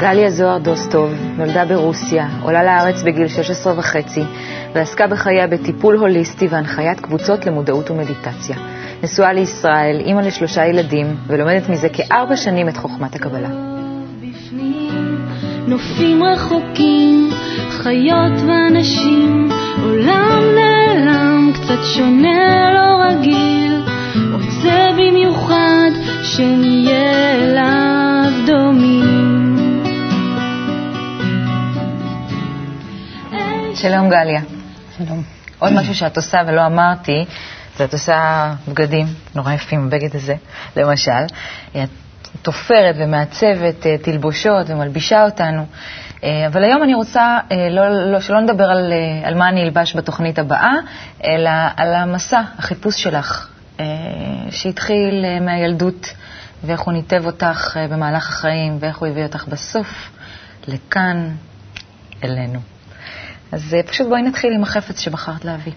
גליה 0.00 0.30
זוהר 0.30 0.58
דוסטוב 0.58 1.14
נולדה 1.36 1.64
ברוסיה, 1.64 2.28
עולה 2.42 2.64
לארץ 2.64 3.02
בגיל 3.02 3.28
16 3.28 3.78
וחצי, 3.78 4.22
ועסקה 4.74 5.06
בחייה 5.06 5.46
בטיפול 5.46 5.96
הוליסטי 5.96 6.46
והנחיית 6.46 7.00
קבוצות 7.00 7.46
למודעות 7.46 7.90
ומדיטציה. 7.90 8.56
נשואה 9.02 9.32
לישראל, 9.32 10.00
אימא 10.00 10.20
לשלושה 10.20 10.66
ילדים, 10.66 11.06
ולומדת 11.26 11.68
מזה 11.68 11.88
כארבע 11.88 12.36
שנים 12.36 12.68
את 12.68 12.76
חוכמת 12.76 13.14
הקבלה. 13.14 13.48
נופים 15.66 16.22
רחוקים, 16.24 17.30
חיות 17.70 18.40
ואנשים, 18.48 19.48
עולם 19.82 20.42
נעלם, 20.54 21.52
קצת 21.54 21.84
שונה, 21.96 22.70
לא 22.74 23.04
רגיל, 23.04 23.82
רוצה 24.32 24.86
במיוחד 24.96 25.90
שנהיה 26.22 27.34
אליו 27.34 28.32
דומים. 28.46 29.09
שלום 33.82 34.08
גליה. 34.10 34.40
שלום. 34.98 35.22
עוד 35.58 35.72
משהו 35.72 35.94
שאת 35.94 36.16
עושה 36.16 36.38
ולא 36.46 36.66
אמרתי, 36.66 37.24
זה 37.76 37.84
את 37.84 37.92
עושה 37.92 38.50
בגדים 38.68 39.06
נורא 39.34 39.52
יפים, 39.52 39.86
הבגד 39.86 40.16
הזה, 40.16 40.34
למשל. 40.76 41.22
את 41.70 41.88
תופרת 42.42 42.94
ומעצבת 42.98 43.86
אה, 43.86 43.98
תלבושות 43.98 44.70
ומלבישה 44.70 45.24
אותנו. 45.24 45.66
אה, 46.24 46.46
אבל 46.46 46.64
היום 46.64 46.82
אני 46.82 46.94
רוצה 46.94 47.38
לא, 47.70 48.12
לא, 48.12 48.20
שלא 48.20 48.40
נדבר 48.40 48.64
על, 48.64 48.92
אה, 48.92 49.28
על 49.28 49.34
מה 49.34 49.48
אני 49.48 49.62
אלבש 49.62 49.96
בתוכנית 49.96 50.38
הבאה, 50.38 50.74
אלא 51.24 51.50
על 51.76 51.94
המסע, 51.94 52.40
החיפוש 52.58 53.02
שלך, 53.02 53.48
שהתחיל 54.50 55.24
מהילדות, 55.40 56.14
ואיך 56.64 56.80
הוא 56.80 56.92
ניתב 56.92 57.26
אותך 57.26 57.76
במהלך 57.90 58.28
החיים, 58.28 58.76
ואיך 58.80 58.98
הוא 58.98 59.08
הביא 59.08 59.22
אותך 59.22 59.44
בסוף 59.48 60.10
לכאן, 60.68 61.30
אלינו. 62.24 62.60
אז 63.52 63.76
פשוט 63.86 64.08
בואי 64.08 64.22
נתחיל 64.22 64.52
עם 64.52 64.62
החפץ 64.62 65.00
שבחרת 65.00 65.44
להביא. 65.44 65.72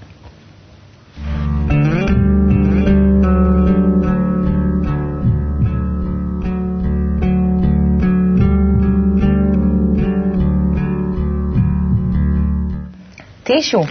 טישו. 13.43 13.83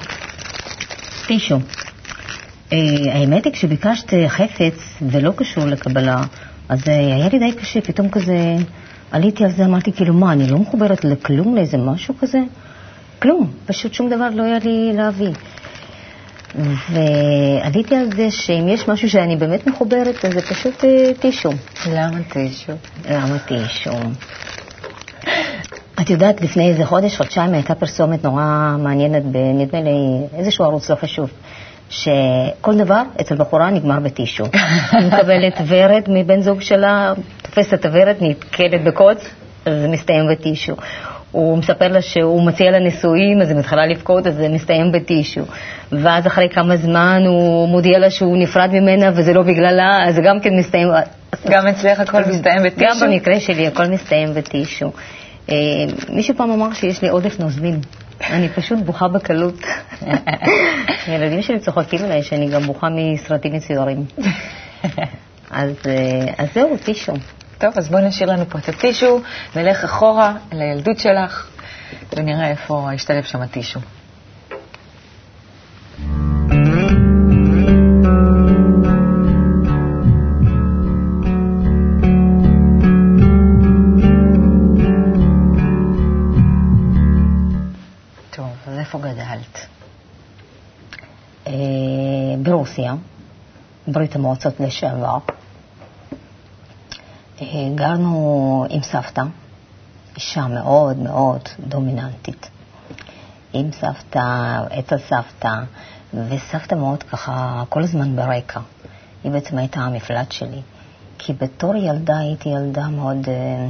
טישו. 1.26 1.58
Uh, 2.70 2.74
האמת 3.12 3.44
היא, 3.44 3.52
כשביקשת 3.52 4.12
חפץ 4.28 5.02
ולא 5.10 5.32
קשור 5.36 5.64
לקבלה, 5.64 6.22
אז 6.68 6.88
היה 6.88 7.28
לי 7.28 7.38
די 7.38 7.52
קשה, 7.52 7.80
פתאום 7.80 8.08
כזה 8.08 8.54
עליתי 9.10 9.44
על 9.44 9.52
זה, 9.52 9.64
אמרתי, 9.64 9.92
כאילו, 9.92 10.14
מה, 10.14 10.32
אני 10.32 10.50
לא 10.50 10.58
מחוברת 10.58 11.04
לכלום, 11.04 11.56
לאיזה 11.56 11.76
משהו 11.76 12.14
כזה? 12.20 12.38
כלום, 13.22 13.50
פשוט 13.66 13.94
שום 13.94 14.10
דבר 14.10 14.28
לא 14.34 14.42
היה 14.42 14.58
לי 14.64 14.92
להביא. 14.94 15.30
ועליתי 16.90 17.96
על 17.96 18.12
זה 18.16 18.30
שאם 18.30 18.68
יש 18.68 18.88
משהו 18.88 19.10
שאני 19.10 19.36
באמת 19.36 19.66
מחוברת, 19.66 20.24
אז 20.24 20.32
זה 20.32 20.42
פשוט 20.42 20.84
טישו. 21.20 21.50
למה 21.92 22.18
טישו? 22.32 22.72
למה 23.10 23.38
טישו? 23.38 23.90
את 26.00 26.10
יודעת, 26.10 26.40
לפני 26.40 26.68
איזה 26.68 26.84
חודש, 26.84 27.16
חודשיים, 27.16 27.54
הייתה 27.54 27.74
פרסומת 27.74 28.24
נורא 28.24 28.76
מעניינת, 28.78 29.22
נדמה 29.54 29.80
לי, 29.80 30.26
איזשהו 30.38 30.64
ערוץ 30.64 30.90
לא 30.90 30.96
חשוב, 30.96 31.30
שכל 31.90 32.78
דבר 32.78 33.02
אצל 33.20 33.34
בחורה 33.36 33.70
נגמר 33.70 34.00
בטישו. 34.00 34.44
היא 34.92 35.06
מקבלת 35.06 35.60
ורד 35.66 36.02
מבן 36.08 36.40
זוג 36.40 36.60
שלה, 36.60 37.12
תופסת 37.42 37.74
את 37.74 37.84
הוורד, 37.84 38.16
נתקלת 38.20 38.84
בקוץ, 38.84 39.28
אז 39.66 39.80
זה 39.80 39.88
מסתיים 39.88 40.24
בטישו. 40.32 40.74
הוא 41.32 41.58
מספר 41.58 41.88
לה 41.88 42.02
שהוא 42.02 42.46
מציע 42.46 42.70
לה 42.70 42.78
נישואים, 42.78 43.42
אז 43.42 43.50
היא 43.50 43.58
מתחילה 43.58 43.86
לבכות, 43.86 44.26
אז 44.26 44.34
זה 44.34 44.48
מסתיים 44.48 44.92
בטישו. 44.92 45.40
ואז 45.92 46.26
אחרי 46.26 46.48
כמה 46.48 46.76
זמן 46.76 47.22
הוא 47.26 47.68
מודיע 47.68 47.98
לה 47.98 48.10
שהוא 48.10 48.36
נפרד 48.36 48.70
ממנה 48.72 49.10
וזה 49.14 49.32
לא 49.32 49.42
בגללה, 49.42 49.98
אז 50.08 50.14
זה 50.14 50.20
גם 50.24 50.40
כן 50.40 50.50
מסתיים... 50.58 50.88
גם 51.48 51.66
אצלך 51.66 52.00
הכל 52.00 52.20
מסתיים 52.28 52.62
בטישו? 52.62 52.86
גם 52.86 53.10
במקרה 53.10 53.40
שלי 53.40 53.66
הכל 53.66 53.86
מסתיים 53.86 54.34
בטישו. 54.34 54.90
אה, 55.50 55.56
מישהו 56.08 56.36
פעם 56.36 56.50
אמר 56.50 56.72
שיש 56.72 57.02
לי 57.02 57.08
עודף 57.08 57.40
נוזלים. 57.40 57.80
אני 58.30 58.48
פשוט 58.48 58.78
בוכה 58.78 59.08
בקלות. 59.08 59.60
הילדים 61.06 61.42
שלי 61.42 61.58
צוחקים 61.58 62.04
עליי 62.04 62.22
שאני 62.22 62.50
גם 62.50 62.62
בוכה 62.62 62.86
מסרטים 62.90 63.52
מצוירים. 63.52 64.04
אז, 65.50 65.70
אה, 65.86 66.34
אז 66.38 66.48
זהו, 66.54 66.76
טישו. 66.84 67.12
טוב, 67.62 67.78
אז 67.78 67.88
בואי 67.88 68.02
נשאיר 68.08 68.30
לנו 68.30 68.44
פה 68.50 68.58
את 68.58 68.68
הטישו, 68.68 69.20
נלך 69.56 69.84
אחורה 69.84 70.34
לילדות 70.52 70.98
שלך, 70.98 71.50
ונראה 72.16 72.48
איפה 72.48 72.92
השתלב 72.92 73.24
שם 73.24 73.42
הטישו. 73.42 73.80
ברוסיה, 92.42 92.94
ברית 93.86 94.16
המועצות 94.16 94.60
לשעבר. 94.60 95.18
גרנו 97.74 98.66
עם 98.70 98.82
סבתא, 98.82 99.22
אישה 100.16 100.46
מאוד 100.46 100.96
מאוד 100.96 101.40
דומיננטית. 101.68 102.50
עם 103.52 103.72
סבתא, 103.72 104.58
אצל 104.78 104.98
סבתא, 104.98 105.54
וסבתא 106.14 106.74
מאוד 106.74 107.02
ככה, 107.02 107.64
כל 107.68 107.82
הזמן 107.82 108.16
ברקע. 108.16 108.60
היא 109.24 109.32
בעצם 109.32 109.58
הייתה 109.58 109.80
המפלט 109.80 110.32
שלי. 110.32 110.60
כי 111.18 111.32
בתור 111.32 111.76
ילדה 111.76 112.18
הייתי 112.18 112.48
ילדה 112.48 112.88
מאוד 112.88 113.28
אה, 113.28 113.68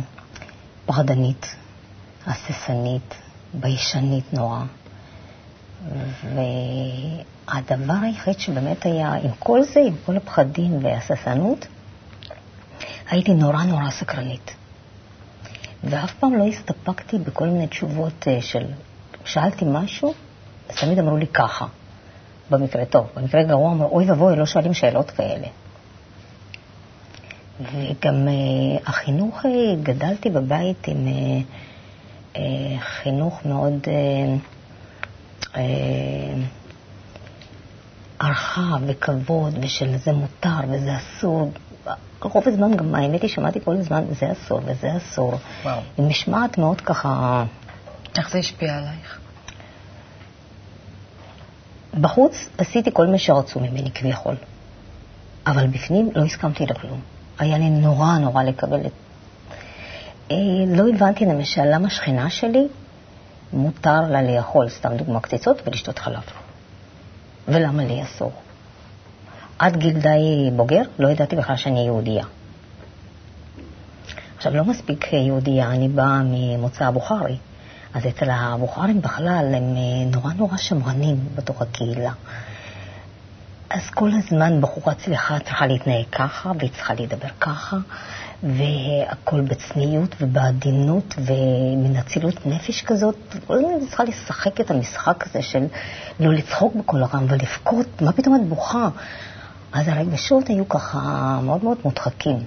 פחדנית, 0.86 1.56
הססנית, 2.26 3.14
ביישנית 3.54 4.34
נורא. 4.34 4.60
והדבר 6.34 7.94
היחיד 8.02 8.38
שבאמת 8.38 8.86
היה, 8.86 9.12
עם 9.12 9.30
כל 9.38 9.62
זה, 9.62 9.80
עם 9.86 9.94
כל 10.06 10.16
הפחדים 10.16 10.84
והססנות, 10.84 11.66
הייתי 13.10 13.34
נורא 13.34 13.64
נורא 13.64 13.90
סקרנית. 13.90 14.54
ואף 15.84 16.14
פעם 16.14 16.34
לא 16.34 16.46
הסתפקתי 16.46 17.18
בכל 17.18 17.46
מיני 17.46 17.66
תשובות 17.66 18.28
אה, 18.28 18.42
של, 18.42 18.64
שאלתי 19.24 19.64
משהו, 19.68 20.14
אז 20.68 20.76
תמיד 20.76 20.98
אמרו 20.98 21.16
לי 21.16 21.26
ככה, 21.26 21.66
במקרה 22.50 22.84
טוב. 22.84 23.06
במקרה 23.16 23.42
גרוע 23.42 23.72
אמרו, 23.72 23.88
אוי 23.88 24.10
ואבוי, 24.10 24.36
לא 24.36 24.46
שואלים 24.46 24.74
שאלות 24.74 25.10
כאלה. 25.10 25.46
וגם 27.60 28.28
uh, 28.28 28.88
החינוך, 28.88 29.44
uh, 29.44 29.48
גדלתי 29.82 30.30
בבית 30.30 30.88
עם 30.88 31.06
uh, 31.06 32.36
uh, 32.36 32.38
חינוך 32.80 33.46
מאוד... 33.46 33.86
אה, 33.88 34.34
וכבוד 38.86 39.58
ושל 39.62 39.96
זה 39.96 40.12
מותר 40.12 40.56
וזה 40.68 40.90
אסור. 40.96 41.50
רוב 42.22 42.48
הזמן 42.48 42.76
גם, 42.76 42.94
האמת 42.94 43.22
היא, 43.22 43.30
שמעתי 43.30 43.60
כל 43.64 43.76
הזמן, 43.76 44.04
זה 44.20 44.32
אסור 44.32 44.60
וזה 44.64 44.96
אסור. 44.96 45.34
וואו. 45.62 45.80
עם 45.98 46.08
משמעת 46.08 46.58
מאוד 46.58 46.80
ככה... 46.80 47.44
איך 48.18 48.30
זה 48.30 48.38
השפיע 48.38 48.78
עלייך? 48.78 49.20
בחוץ 52.00 52.48
עשיתי 52.58 52.90
כל 52.92 53.06
מה 53.06 53.18
שרצו 53.18 53.60
ממני 53.60 53.90
כביכול, 53.90 54.34
אבל 55.46 55.66
בפנים 55.66 56.10
לא 56.14 56.24
הסכמתי 56.24 56.66
לכלום. 56.66 57.00
היה 57.38 57.58
לי 57.58 57.70
נורא 57.70 58.18
נורא 58.18 58.42
לקבל 58.42 58.86
את... 58.86 58.92
אה, 60.30 60.36
לא 60.66 60.88
הבנתי 60.88 61.24
למשל 61.24 61.64
למה 61.64 61.90
שכנה 61.90 62.30
שלי 62.30 62.68
מותר 63.52 64.00
לה 64.00 64.22
לאכול, 64.22 64.68
סתם 64.68 64.96
דוגמה, 64.96 65.20
קציצות 65.20 65.62
ולשתות 65.66 65.98
חלב. 65.98 66.22
ולמה 67.48 67.84
לי 67.84 68.02
אסור? 68.02 68.32
עד 69.62 69.76
גיל 69.76 69.98
די 69.98 70.50
בוגר 70.56 70.82
לא 70.98 71.08
ידעתי 71.08 71.36
בכלל 71.36 71.56
שאני 71.56 71.80
יהודייה. 71.80 72.24
עכשיו, 74.36 74.56
לא 74.56 74.64
מספיק 74.64 75.12
יהודייה, 75.12 75.70
אני 75.70 75.88
באה 75.88 76.22
ממוצא 76.24 76.84
הבוכרי, 76.84 77.36
אז 77.94 78.06
אצל 78.06 78.30
הבוכרים 78.30 79.00
בכלל 79.00 79.52
הם 79.56 79.76
אה, 79.76 80.10
נורא 80.12 80.32
נורא 80.32 80.56
שמרנים 80.56 81.16
בתוך 81.34 81.62
הקהילה. 81.62 82.12
אז 83.70 83.90
כל 83.90 84.10
הזמן 84.18 84.60
בחורה 84.60 84.94
צליחה 84.94 85.38
צריכה 85.38 85.66
להתנהג 85.66 86.04
ככה, 86.12 86.52
והיא 86.58 86.70
צריכה 86.70 86.94
לדבר 86.94 87.28
ככה, 87.40 87.76
והכל 88.42 89.40
בצניעות 89.40 90.14
ובעדינות 90.20 91.14
ומן 91.18 91.96
אצילות 91.96 92.46
נפש 92.46 92.82
כזאת. 92.82 93.16
כל 93.46 93.54
הזמן 93.54 93.70
אני 93.78 93.86
צריכה 93.86 94.04
לשחק 94.04 94.60
את 94.60 94.70
המשחק 94.70 95.26
הזה 95.26 95.42
של 95.42 95.66
לא 96.20 96.32
לצחוק 96.32 96.74
בכל 96.74 97.02
הרם 97.02 97.26
ולבכות, 97.28 98.02
מה 98.02 98.12
פתאום 98.12 98.36
את 98.36 98.48
בוכה? 98.48 98.88
אז 99.72 99.88
הרגשות 99.88 100.48
היו 100.48 100.68
ככה 100.68 100.98
מאוד 101.42 101.64
מאוד 101.64 101.78
מודחקים. 101.84 102.38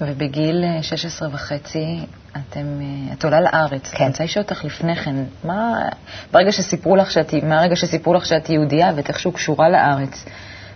ובגיל 0.00 0.64
אה, 0.64 0.82
16 0.82 1.28
וחצי 1.32 1.98
אתם, 2.32 2.66
אה, 2.80 3.12
את 3.12 3.24
עולה 3.24 3.40
לארץ. 3.40 3.90
כן. 3.90 4.04
אני 4.04 4.10
רוצה 4.10 4.24
לשאול 4.24 4.42
אותך 4.42 4.64
לפני 4.64 4.96
כן, 4.96 5.14
מה, 5.44 5.88
ברגע 6.32 6.52
שסיפרו 6.52 6.96
לך 6.96 7.10
שאת, 7.10 7.34
מהרגע 7.42 7.76
שסיפרו 7.76 8.14
לך 8.14 8.26
שאת 8.26 8.50
יהודייה 8.50 8.92
ואת 8.96 9.08
איכשהו 9.08 9.32
קשורה 9.32 9.68
לארץ, 9.68 10.24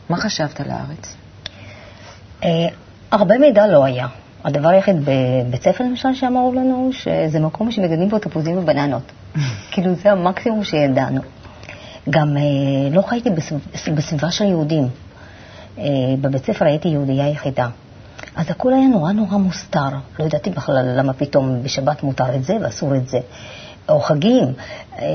מה 0.08 0.16
חשבת 0.16 0.60
על 0.60 0.70
הארץ? 0.70 1.16
אה, 2.44 2.48
הרבה 3.10 3.38
מידע 3.38 3.66
לא 3.66 3.84
היה. 3.84 4.06
הדבר 4.44 4.68
היחיד 4.68 4.96
בבית 5.04 5.62
ספר 5.62 5.84
למשל 5.84 6.14
שאמרו 6.14 6.52
לנו, 6.52 6.90
שזה 6.92 7.40
מקום 7.40 7.70
שמגדלים 7.70 8.08
בו 8.08 8.18
תפוזים 8.18 8.58
ובננות. 8.58 9.12
כאילו 9.70 9.94
זה 9.94 10.12
המקסימום 10.12 10.64
שידענו. 10.64 11.20
גם 12.10 12.36
אה, 12.36 12.42
לא 12.90 13.02
חייתי 13.02 13.30
בסב- 13.30 13.90
בסביבה 13.94 14.30
של 14.30 14.44
יהודים. 14.44 14.88
אה, 15.78 15.84
בבית 16.20 16.44
ספר 16.44 16.64
הייתי 16.64 16.88
יהודייה 16.88 17.28
יחידה. 17.28 17.68
אז 18.36 18.50
הכל 18.50 18.72
היה 18.72 18.88
נורא 18.88 19.12
נורא 19.12 19.36
מוסתר. 19.36 19.88
לא 20.18 20.24
ידעתי 20.24 20.50
בכלל 20.50 20.98
למה 20.98 21.12
פתאום 21.12 21.62
בשבת 21.62 22.02
מותר 22.02 22.34
את 22.34 22.44
זה 22.44 22.56
ואסור 22.62 22.94
את 22.96 23.08
זה. 23.08 23.18
או 23.88 24.00
חגים. 24.00 24.44
אה, 24.98 25.06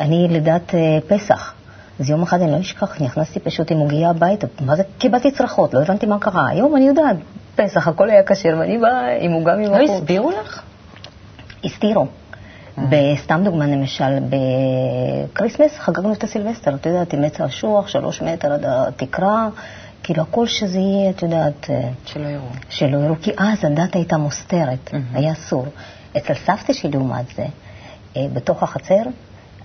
אני 0.00 0.28
ילידת 0.30 0.74
פסח. 1.08 1.54
אז 2.00 2.10
יום 2.10 2.22
אחד 2.22 2.40
אני 2.42 2.52
לא 2.52 2.60
אשכח, 2.60 3.02
נכנסתי 3.02 3.40
פשוט 3.40 3.70
עם 3.70 3.78
עוגיה 3.78 4.10
הביתה, 4.10 4.46
מה 4.60 4.76
זה? 4.76 4.82
קיבלתי 4.98 5.30
צרחות, 5.30 5.74
לא 5.74 5.80
הבנתי 5.82 6.06
מה 6.06 6.18
קרה. 6.18 6.48
היום 6.48 6.76
אני 6.76 6.84
יודעת, 6.84 7.16
פסח, 7.56 7.88
הכל 7.88 8.10
היה 8.10 8.22
כשר, 8.22 8.56
ואני 8.58 8.78
באה 8.78 9.16
עם 9.20 9.32
עוגה 9.32 9.54
לא 9.54 9.60
מבחוץ. 9.62 9.90
הסבירו 9.90 10.30
לך? 10.30 10.62
הסתירו. 11.64 12.06
בסתם 12.78 13.40
דוגמה, 13.44 13.66
למשל, 13.66 14.18
ב 15.32 15.37
Christmas 15.37 15.78
חגגנו 15.78 16.12
את 16.12 16.24
הסילבסטר, 16.24 16.74
את 16.74 16.86
יודעת, 16.86 17.12
עם 17.12 17.24
עץ 17.24 17.40
האשוח, 17.40 17.88
שלוש 17.88 18.22
מטר 18.22 18.52
עד 18.52 18.64
התקרה, 18.64 19.48
כאילו 20.02 20.22
הכל 20.22 20.46
שזה 20.46 20.78
יהיה, 20.78 21.10
את 21.10 21.22
יודעת, 21.22 21.70
אה, 21.70 21.88
שלא 22.06 22.26
יראו. 22.28 22.46
שלא 22.70 22.96
יראו, 22.96 23.14
כי 23.22 23.30
אז 23.38 23.64
הדת 23.64 23.94
הייתה 23.94 24.16
מוסתרת. 24.16 24.90
היה 25.14 25.32
אסור. 25.32 25.66
אצל 26.16 26.34
סבתא 26.34 26.72
שלי, 26.72 26.90
לעומת 26.90 27.24
זה, 27.36 27.46
אה, 28.16 28.26
בתוך 28.32 28.62
החצר, 28.62 29.02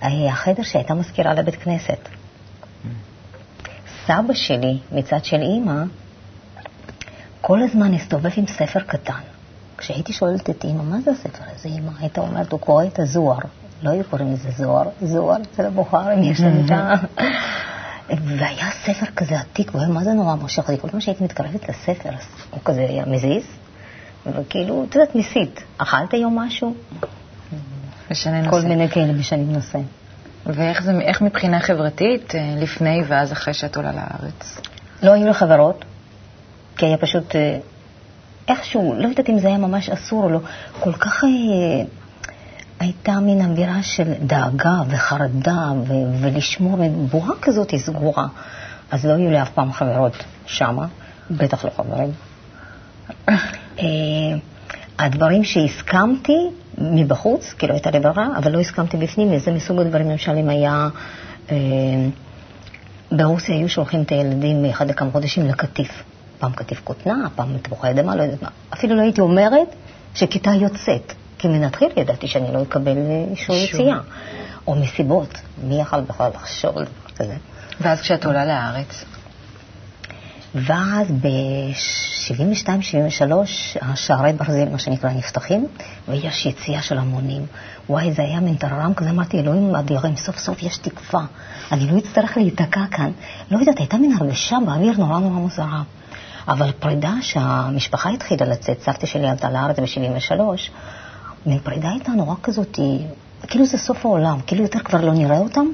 היה 0.00 0.32
חדר 0.32 0.62
שהייתה 0.62 0.94
מזכירה 0.94 1.34
לבית 1.34 1.56
כנסת. 1.56 2.08
סבא 4.06 4.34
שלי, 4.34 4.78
מצד 4.92 5.24
של 5.24 5.40
אימא, 5.40 5.82
כל 7.40 7.62
הזמן 7.62 7.94
הסתובב 7.94 8.30
עם 8.36 8.46
ספר 8.46 8.80
קטן. 8.80 9.29
כשהייתי 9.80 10.12
שואלת 10.12 10.50
את 10.50 10.64
אימא, 10.64 10.82
מה 10.82 11.00
זה 11.00 11.10
הספר 11.10 11.44
הזה, 11.56 11.68
אימא? 11.68 11.90
הייתה 11.98 12.20
אומרת, 12.20 12.52
הוא 12.52 12.60
קורא 12.60 12.84
את 12.84 12.98
הזוהר. 12.98 13.38
לא 13.82 13.90
היו 13.90 14.04
קוראים 14.04 14.32
לזה 14.32 14.50
זוהר, 14.50 14.88
זוהר 15.02 15.42
אצל 15.42 15.66
הבוכרים, 15.66 16.22
יש 16.22 16.40
לנו 16.40 16.66
את 16.66 16.70
ה... 16.70 16.94
והיה 18.38 18.70
ספר 18.84 19.06
כזה 19.06 19.40
עתיק, 19.40 19.70
והוא 19.70 19.82
היה 19.82 19.90
מה 19.90 20.04
זה 20.04 20.12
נורא 20.12 20.34
מושך 20.34 20.68
אותי. 20.68 20.80
כל 20.80 20.88
פעם 20.88 21.00
שהייתי 21.00 21.24
מתקרבת 21.24 21.68
לספר, 21.68 22.10
הוא 22.50 22.60
כזה 22.64 22.80
היה 22.80 23.06
מזיז, 23.06 23.44
וכאילו, 24.26 24.84
את 24.88 24.94
יודעת, 24.94 25.16
ניסית. 25.16 25.60
אכלת 25.78 26.14
היום 26.14 26.38
משהו? 26.38 26.74
משנה 28.10 28.38
נושא. 28.38 28.50
כל 28.50 28.62
מיני 28.62 28.88
כאלה 28.88 29.12
משנים 29.12 29.52
נושא. 29.52 29.78
ואיך 30.46 30.82
זה, 30.82 30.92
מבחינה 31.20 31.60
חברתית, 31.60 32.34
אה, 32.34 32.54
לפני 32.58 33.02
ואז 33.08 33.32
אחרי 33.32 33.54
שאת 33.54 33.76
עולה 33.76 33.92
לארץ? 33.92 34.60
לא 35.02 35.12
היו 35.12 35.26
לי 35.26 35.34
חברות, 35.34 35.84
כי 36.76 36.86
היה 36.86 36.98
פשוט 36.98 37.36
אה, 37.36 37.58
איכשהו, 38.50 38.94
לא 38.98 39.08
יודעת 39.08 39.30
אם 39.30 39.38
זה 39.38 39.48
היה 39.48 39.58
ממש 39.58 39.90
אסור 39.90 40.24
או 40.24 40.30
לא, 40.30 40.40
כל 40.80 40.92
כך 40.92 41.24
אה, 41.24 41.28
הייתה 42.80 43.20
מין 43.20 43.40
אווירה 43.40 43.82
של 43.82 44.12
דאגה 44.20 44.82
וחרדה 44.88 45.72
ו- 45.86 46.20
ולשמור 46.20 46.76
מבועה 46.80 47.32
כזאת 47.42 47.74
סגורה. 47.76 48.26
אז 48.90 49.06
לא 49.06 49.12
היו 49.12 49.30
לי 49.30 49.42
אף 49.42 49.50
פעם 49.50 49.72
חברות 49.72 50.16
שמה, 50.46 50.86
בטח 51.30 51.64
לא 51.64 51.70
חברים. 51.70 52.12
אה, 53.78 53.84
הדברים 54.98 55.44
שהסכמתי 55.44 56.50
מבחוץ, 56.78 57.52
כאילו 57.58 57.74
הייתה 57.74 57.90
לי 57.90 58.00
ברירה, 58.00 58.28
אבל 58.36 58.52
לא 58.52 58.60
הסכמתי 58.60 58.96
בפנים, 58.96 59.32
וזה 59.32 59.52
מסוג 59.52 59.80
הדברים, 59.80 60.10
למשל 60.10 60.32
אם 60.36 60.48
היה... 60.48 60.88
אה, 61.50 61.56
ברוסיה 63.12 63.54
היו 63.54 63.68
שולחים 63.68 64.02
את 64.02 64.12
הילדים 64.12 64.62
מאחד 64.62 64.90
לכמה 64.90 65.10
חודשים 65.10 65.46
לקטיף. 65.46 66.02
פעם 66.40 66.52
קטיף 66.52 66.80
כותנה, 66.84 67.28
פעם 67.34 67.58
תפוחי 67.58 67.90
אדמה, 67.90 68.16
לא 68.16 68.22
יודעת 68.22 68.42
מה. 68.42 68.48
אפילו 68.74 68.96
לא 68.96 69.02
הייתי 69.02 69.20
אומרת 69.20 69.68
שכיתה 70.14 70.50
יוצאת, 70.50 71.12
כי 71.38 71.48
מנתחיל 71.48 71.88
ידעתי 71.96 72.28
שאני 72.28 72.52
לא 72.52 72.62
אקבל 72.62 72.96
אישור. 73.30 73.56
יציאה. 73.56 73.98
או 74.66 74.74
מסיבות, 74.74 75.40
מי 75.64 75.80
יכל 75.80 76.00
בכלל 76.00 76.30
לחשוב 76.34 76.78
על 76.78 76.84
דבר 76.84 77.10
כזה. 77.16 77.36
ואז 77.80 78.00
כשאת 78.00 78.26
עולה 78.26 78.44
לארץ, 78.44 79.04
ואז 80.54 81.10
ב-72-73 81.10 83.32
השערי 83.82 84.32
ברזל, 84.32 84.68
מה 84.68 84.78
שנקרא, 84.78 85.10
נפתחים, 85.10 85.66
ויש 86.08 86.46
יציאה 86.46 86.82
של 86.82 86.98
המונים. 86.98 87.46
וואי, 87.88 88.12
זה 88.12 88.22
היה 88.22 88.40
מין 88.40 88.54
טררם 88.54 88.94
כזה, 88.94 89.10
אמרתי, 89.10 89.40
אלוהים 89.40 89.76
אדירים, 89.76 90.16
סוף 90.16 90.38
סוף 90.38 90.62
יש 90.62 90.78
תקווה. 90.78 91.24
אני 91.72 91.86
לא 91.86 91.98
אצטרך 91.98 92.36
להיתקע 92.36 92.84
כאן. 92.90 93.10
לא 93.50 93.58
יודעת, 93.58 93.78
הייתה 93.78 93.96
מין 93.96 94.16
הרגשה 94.20 94.56
באוויר 94.66 94.92
נורא 94.98 95.18
נורא 95.18 95.34
מוזרה. 95.34 95.82
אבל 96.48 96.72
פרידה 96.72 97.12
שהמשפחה 97.20 98.10
התחילה 98.10 98.46
לצאת, 98.46 98.82
סבתא 98.82 99.06
שלי 99.06 99.28
עלתה 99.28 99.50
לארץ 99.50 99.78
ב-73, 99.78 100.40
מין 101.46 101.58
פרידה 101.58 101.90
הייתה 101.90 102.12
נורא 102.12 102.34
כזאת, 102.42 102.78
כאילו 103.46 103.66
זה 103.66 103.78
סוף 103.78 104.06
העולם, 104.06 104.40
כאילו 104.46 104.62
יותר 104.62 104.78
כבר 104.78 105.00
לא 105.00 105.12
נראה 105.12 105.38
אותם, 105.38 105.66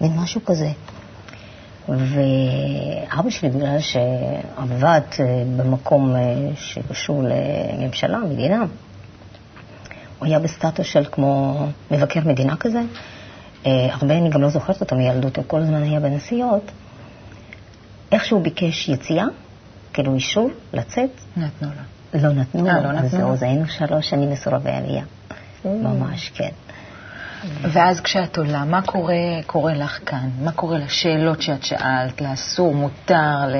מין 0.00 0.16
משהו 0.16 0.44
כזה. 0.44 0.70
ואבא 1.88 3.30
שלי, 3.30 3.48
בגלל 3.48 3.80
שעבד 3.80 5.00
אה, 5.20 5.44
במקום 5.56 6.16
אה, 6.16 6.20
שקשור 6.56 7.22
לממשלה, 7.78 8.18
מדינה, 8.18 8.64
הוא 10.18 10.26
היה 10.26 10.38
בסטטוס 10.38 10.86
של 10.86 11.04
כמו 11.12 11.66
מבקר 11.90 12.20
מדינה 12.24 12.56
כזה. 12.56 12.80
אה, 13.66 13.88
הרבה 13.92 14.18
אני 14.18 14.30
גם 14.30 14.42
לא 14.42 14.48
זוכרת 14.48 14.80
אותו 14.80 14.96
מילדות, 14.96 15.36
הוא 15.36 15.44
כל 15.46 15.60
הזמן 15.60 15.82
היה 15.82 16.00
בנסיעות. 16.00 16.70
איך 18.12 18.24
שהוא 18.24 18.42
ביקש 18.42 18.88
יציאה, 18.88 19.26
כאילו 19.94 20.14
אישור 20.14 20.50
לצאת, 20.72 21.10
נתנו 21.36 21.68
לה. 21.68 22.22
לא 22.22 22.32
נתנו 22.32 22.68
אה, 22.68 22.80
לו. 22.80 22.82
לא 22.82 22.92
נתנו 22.92 23.08
זהו, 23.08 23.20
לו? 23.20 23.32
אז 23.32 23.42
היינו 23.42 23.66
שלוש 23.68 24.10
שנים 24.10 24.30
מסורבי 24.30 24.70
עלייה. 24.70 25.04
ממש, 25.64 26.30
כן. 26.34 26.48
ואז 27.62 28.00
כשאת 28.00 28.38
עולה, 28.38 28.64
מה 28.64 28.82
קורה, 28.82 29.14
קורה 29.46 29.74
לך 29.74 29.98
כאן? 30.06 30.28
מה 30.40 30.52
קורה 30.52 30.78
לשאלות 30.78 31.42
שאת 31.42 31.64
שאלת, 31.64 32.20
לאסור, 32.20 32.74
מותר, 32.74 33.46
ל... 33.48 33.56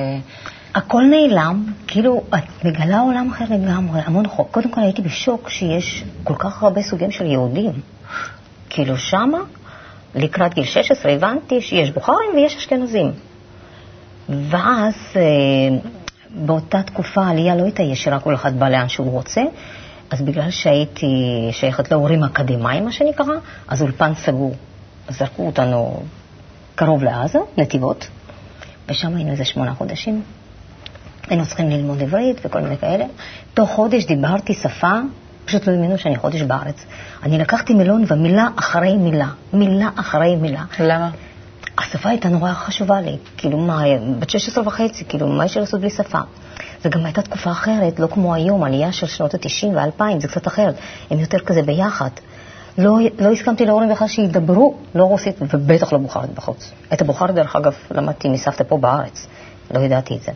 הכל 0.75 1.03
נעלם, 1.11 1.65
כאילו 1.87 2.25
את 2.35 2.65
מגלה 2.65 3.01
עולם 3.01 3.31
אחר 3.33 3.45
לגמרי, 3.51 4.01
המון 4.05 4.29
חוק. 4.29 4.49
קודם 4.51 4.71
כל 4.71 4.81
הייתי 4.81 5.03
בשוק 5.03 5.49
שיש 5.49 6.05
כל 6.25 6.35
כך 6.39 6.63
הרבה 6.63 6.83
סוגים 6.83 7.11
של 7.11 7.27
יהודים. 7.27 7.73
כאילו 8.71 8.97
שמה, 8.97 9.39
לקראת 10.15 10.55
גיל 10.55 10.65
16 10.65 11.13
הבנתי 11.13 11.61
שיש 11.61 11.91
בוכרים 11.91 12.31
ויש 12.35 12.57
אשכנזים. 12.57 13.13
ואז 14.29 14.95
אה, 15.17 15.23
באותה 16.35 16.83
תקופה 16.83 17.25
העלייה 17.25 17.57
לא 17.57 17.63
הייתה 17.63 17.83
ישירה, 17.83 18.21
כל 18.21 18.35
אחד 18.35 18.59
בא 18.59 18.69
לאן 18.69 18.89
שהוא 18.89 19.11
רוצה, 19.11 19.43
אז 20.11 20.23
בגלל 20.23 20.51
שהייתי 20.51 21.49
שייכת 21.53 21.91
להורים 21.91 22.25
אקדמאים, 22.25 22.85
מה 22.85 22.93
שנקרא, 22.93 23.35
אז 23.69 23.83
אולפן 23.83 24.15
סגור. 24.15 24.55
זרקו 25.09 25.47
אותנו 25.47 26.03
קרוב 26.75 27.05
לעזה, 27.05 27.39
נתיבות, 27.59 28.09
ושם 28.89 29.17
היינו 29.17 29.31
איזה 29.31 29.45
שמונה 29.45 29.75
חודשים. 29.75 30.23
היינו 31.29 31.47
צריכים 31.47 31.71
ללמוד 31.71 32.03
עברית 32.03 32.41
וכל 32.45 32.61
מיני 32.61 32.77
כאלה. 32.77 33.05
תוך 33.55 33.71
חודש 33.71 34.05
דיברתי 34.05 34.55
שפה, 34.55 34.93
פשוט 35.45 35.67
לא 35.67 35.73
האמינו 35.73 35.99
שאני 35.99 36.17
חודש 36.17 36.43
בארץ. 36.43 36.85
אני 37.23 37.39
לקחתי 37.39 37.75
מילון 37.75 38.05
ומילה 38.09 38.49
אחרי 38.57 38.97
מילה, 38.97 39.29
מילה 39.53 39.89
אחרי 39.97 40.37
מילה. 40.37 40.63
למה? 40.81 41.11
השפה 41.79 42.09
הייתה 42.09 42.29
נורא 42.29 42.53
חשובה 42.53 43.01
לי, 43.01 43.17
כאילו 43.37 43.59
מה, 43.59 43.83
בת 44.19 44.31
16 44.31 44.67
וחצי, 44.67 45.05
כאילו 45.05 45.27
מה 45.27 45.45
יש 45.45 45.55
לי 45.55 45.61
לעשות 45.61 45.81
בלי 45.81 45.91
שפה? 45.91 46.19
זה 46.83 46.89
גם 46.89 47.05
הייתה 47.05 47.23
תקופה 47.23 47.51
אחרת, 47.51 48.01
לא 48.01 48.07
כמו 48.07 48.35
היום, 48.35 48.63
עלייה 48.63 48.93
של 48.93 49.07
שנות 49.07 49.35
ה-90 49.35 49.67
וה-2000, 49.75 50.21
זה 50.21 50.29
קצת 50.29 50.47
אחרת, 50.47 50.75
הם 51.11 51.19
יותר 51.19 51.39
כזה 51.39 51.63
ביחד. 51.63 52.11
לא, 52.79 52.99
לא 53.19 53.33
הסכמתי 53.33 53.67
להורים 53.67 53.89
בכלל 53.89 54.09
שידברו, 54.09 54.75
לא 54.95 55.05
רוסית 55.05 55.37
ובטח 55.41 55.93
לא 55.93 55.99
בוכרית 55.99 56.31
בחוץ. 56.35 56.73
את 56.93 57.01
הבוכרית, 57.01 57.35
דרך 57.35 57.57
אגב, 57.57 57.75
למדתי 57.91 58.29
מסבתא 58.29 58.65
פה 58.65 58.79
בארץ, 58.79 59.27
לא 59.75 59.81
ידעתי 59.81 60.17
את 60.17 60.23
זה. 60.23 60.33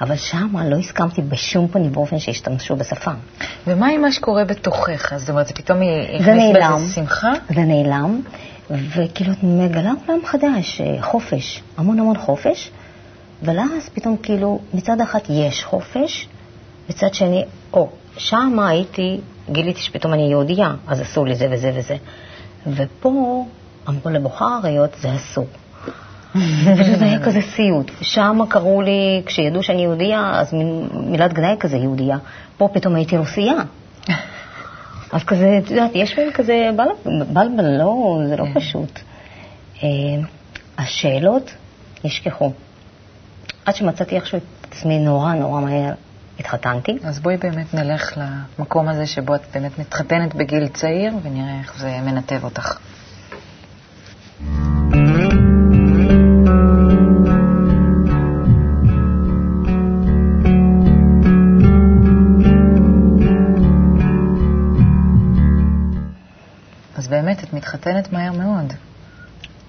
אבל 0.00 0.16
שם 0.16 0.56
לא 0.64 0.76
הסכמתי 0.76 1.22
בשום 1.22 1.68
פנים 1.68 1.90
ואופן 1.94 2.18
שישתמשו 2.18 2.76
בשפה. 2.76 3.10
ומה 3.66 3.88
עם 3.88 4.02
מה 4.02 4.12
שקורה 4.12 4.44
בתוכך? 4.44 5.12
זאת 5.16 5.30
אומרת, 5.30 5.46
זה 5.46 5.54
פתאום 5.54 5.78
זה 5.78 6.32
הכניס 6.32 6.56
נעלם. 6.56 6.88
שמחה? 6.94 7.32
זה 7.48 7.60
נעלם, 7.60 8.20
וכאילו 8.70 9.32
את 9.32 9.38
מגלה 9.42 9.92
עולם 10.06 10.20
חדש, 10.24 10.80
אה, 10.80 11.02
חופש, 11.02 11.62
המון 11.76 11.98
המון 11.98 12.18
חופש, 12.18 12.70
ואז 13.42 13.88
פתאום 13.94 14.16
כאילו 14.22 14.60
מצד 14.74 15.00
אחד 15.00 15.18
יש 15.28 15.64
חופש, 15.64 16.28
מצד 16.90 17.14
שני, 17.14 17.44
או, 17.72 17.88
שם 18.16 18.58
הייתי, 18.60 19.20
גיליתי 19.52 19.80
שפתאום 19.80 20.12
אני 20.14 20.30
יהודייה, 20.30 20.74
אז 20.86 21.02
אסור 21.02 21.26
לי 21.26 21.34
זה 21.34 21.48
וזה 21.50 21.72
וזה. 21.74 21.96
ופה 22.66 23.44
אמרו 23.88 24.10
לבוכריות, 24.10 24.90
זה 25.00 25.14
אסור. 25.14 25.46
פשוט 26.80 26.98
זה 26.98 27.04
היה 27.04 27.24
כזה 27.24 27.40
סיוט. 27.40 27.90
שם 28.00 28.38
קראו 28.48 28.82
לי, 28.82 29.22
כשידעו 29.26 29.62
שאני 29.62 29.82
יהודייה, 29.82 30.30
אז 30.40 30.54
מילת 30.92 31.32
גנאי 31.32 31.56
כזה 31.60 31.76
יהודייה. 31.76 32.18
פה 32.56 32.68
פתאום 32.72 32.94
הייתי 32.94 33.16
רוסייה. 33.16 33.62
אז 35.12 35.24
כזה, 35.24 35.58
את 35.64 35.70
יודעת, 35.70 35.90
יש 35.94 36.18
מין 36.18 36.32
כזה 36.32 36.70
בלבל, 37.32 37.78
לא, 37.78 38.18
זה 38.26 38.36
לא 38.36 38.44
כן. 38.44 38.54
פשוט. 38.54 39.00
אה, 39.82 39.88
השאלות 40.78 41.54
נשכחו. 42.04 42.52
עד 43.64 43.74
שמצאתי 43.74 44.16
איכשהו 44.16 44.38
את 44.38 44.66
עצמי 44.70 44.98
נורא 44.98 45.34
נורא 45.34 45.60
מהר 45.60 45.92
התחתנתי. 46.38 46.98
אז 47.04 47.20
בואי 47.20 47.36
באמת 47.36 47.74
נלך 47.74 48.18
למקום 48.58 48.88
הזה 48.88 49.06
שבו 49.06 49.34
את 49.34 49.40
באמת 49.54 49.78
מתחתנת 49.78 50.34
בגיל 50.34 50.68
צעיר, 50.68 51.12
ונראה 51.22 51.58
איך 51.58 51.78
זה 51.78 51.98
מנתב 52.02 52.44
אותך. 52.44 52.78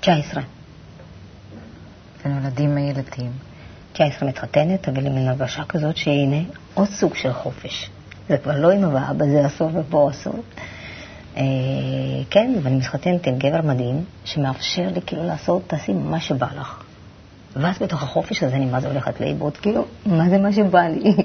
19. 0.02 0.42
ונולדים 2.26 2.78
ילדים. 2.78 3.32
19 3.94 4.30
מתחתנת, 4.30 4.90
אבל 4.90 5.06
עם 5.06 5.16
מין 5.16 5.28
הרגשה 5.28 5.64
כזאת 5.66 5.98
שהנה 5.98 6.42
עוד 6.74 6.88
סוג 6.88 7.16
של 7.16 7.34
חופש. 7.34 7.90
זה 8.30 8.38
כבר 8.38 8.60
לא 8.60 8.74
אמא 8.74 8.86
ואבא, 8.86 9.26
זה 9.26 9.46
אסור 9.46 9.70
ופה 9.74 10.10
אסור. 10.12 10.44
אה, 11.38 11.44
כן, 12.30 12.54
ואני 12.64 12.76
מתחתנת 12.76 13.28
עם 13.28 13.38
גבר 13.38 13.62
מדהים, 13.62 14.04
שמאפשר 14.26 14.88
לי 14.94 15.02
כאילו 15.06 15.24
לעשות, 15.24 15.62
תעשי 15.68 15.94
מה 15.94 16.20
שבא 16.20 16.48
לך. 16.60 16.84
ואז 17.56 17.80
בתוך 17.80 18.04
החופש 18.04 18.44
הזה 18.44 18.56
אני 18.56 18.66
מה 18.66 18.82
זה 18.82 18.88
הולכת 18.88 19.22
לאיבוד, 19.22 19.58
כאילו, 19.58 19.86
מה 20.06 20.30
זה 20.30 20.38
מה 20.38 20.54
שבא 20.54 20.82
לי? 20.82 21.16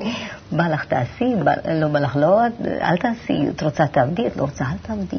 בא 0.56 0.68
לך 0.68 0.84
תעשי, 0.84 1.34
בא, 1.44 1.52
לא 1.74 1.88
בא 1.88 1.98
לך 1.98 2.16
לא, 2.16 2.40
אל 2.80 2.96
תעשי, 2.96 3.48
את 3.48 3.62
רוצה 3.62 3.86
תעבדי, 3.86 4.26
את 4.26 4.36
לא 4.36 4.42
רוצה 4.42 4.64
אל 4.64 4.76
תעבדי. 4.82 5.18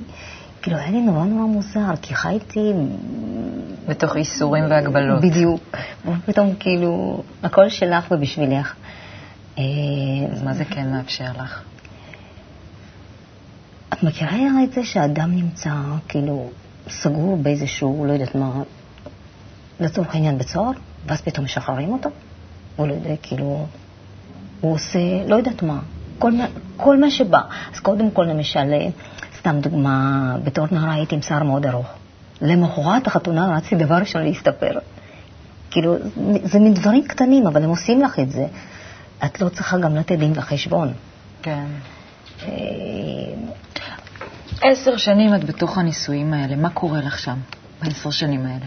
כאילו, 0.67 0.79
היה 0.79 0.91
לי 0.91 1.01
נורא 1.01 1.25
נורא 1.25 1.45
מוזר, 1.45 1.95
כי 2.01 2.15
חייתי 2.15 2.74
בתוך 3.88 4.15
איסורים 4.15 4.63
והגבלות. 4.69 5.21
בדיוק. 5.21 5.77
ופתאום 6.05 6.53
כאילו, 6.59 7.24
הכל 7.43 7.69
שלך 7.69 8.12
ובשבילך. 8.12 8.75
אה, 9.57 9.63
אז 10.31 10.43
מה 10.43 10.53
זה 10.53 10.65
כן 10.65 10.91
מאפשר 10.91 11.31
לך? 11.43 11.63
את 13.93 14.03
מכירה 14.03 14.63
את 14.63 14.74
זה 14.74 14.83
שאדם 14.83 15.36
נמצא 15.36 15.74
כאילו 16.07 16.50
סגור 16.89 17.38
באיזשהו, 17.38 18.05
לא 18.05 18.13
יודעת 18.13 18.36
מה, 18.36 18.51
לצורך 19.79 20.15
העניין 20.15 20.38
בצוהר, 20.38 20.71
ואז 21.05 21.21
פתאום 21.21 21.45
משחררים 21.45 21.89
אותו? 21.89 22.09
הוא 22.75 22.88
לא 22.88 22.93
יודע, 22.93 23.15
כאילו, 23.21 23.65
הוא 24.62 24.74
עושה, 24.74 25.00
לא 25.27 25.36
יודעת 25.36 25.63
מה, 25.63 25.79
כל 26.19 26.31
מה, 26.31 26.45
כל 26.77 27.00
מה 27.00 27.12
שבא. 27.12 27.41
אז 27.74 27.79
קודם 27.79 28.12
כל, 28.12 28.24
למשל, 28.24 28.74
אה, 28.74 28.88
סתם 29.47 29.59
דוגמה, 29.59 30.35
בתור 30.43 30.67
נערה 30.71 30.93
הייתי 30.93 31.15
עם 31.15 31.21
שיער 31.21 31.43
מאוד 31.43 31.65
ארוך. 31.65 31.87
למחרת 32.41 33.07
החתונה 33.07 33.57
רציתי 33.57 33.75
דבר 33.75 33.95
ראשון 33.95 34.23
להסתפר. 34.23 34.71
כאילו, 35.71 35.95
זה 36.43 36.59
מין 36.59 36.73
דברים 36.73 37.03
קטנים, 37.07 37.47
אבל 37.47 37.63
הם 37.63 37.69
עושים 37.69 38.01
לך 38.01 38.19
את 38.19 38.31
זה. 38.31 38.45
את 39.25 39.41
לא 39.41 39.49
צריכה 39.49 39.77
גם 39.77 39.95
לתת 39.95 40.17
דין 40.17 40.33
וחשבון. 40.35 40.93
כן. 41.41 41.65
אה, 42.43 42.49
עשר 44.61 44.97
שנים 44.97 45.35
את 45.35 45.43
בתוך 45.43 45.77
הנישואים 45.77 46.33
האלה, 46.33 46.55
מה 46.55 46.69
קורה 46.69 47.01
לך 47.01 47.19
שם, 47.19 47.37
בעשר 47.83 48.11
שנים 48.11 48.45
האלה? 48.45 48.65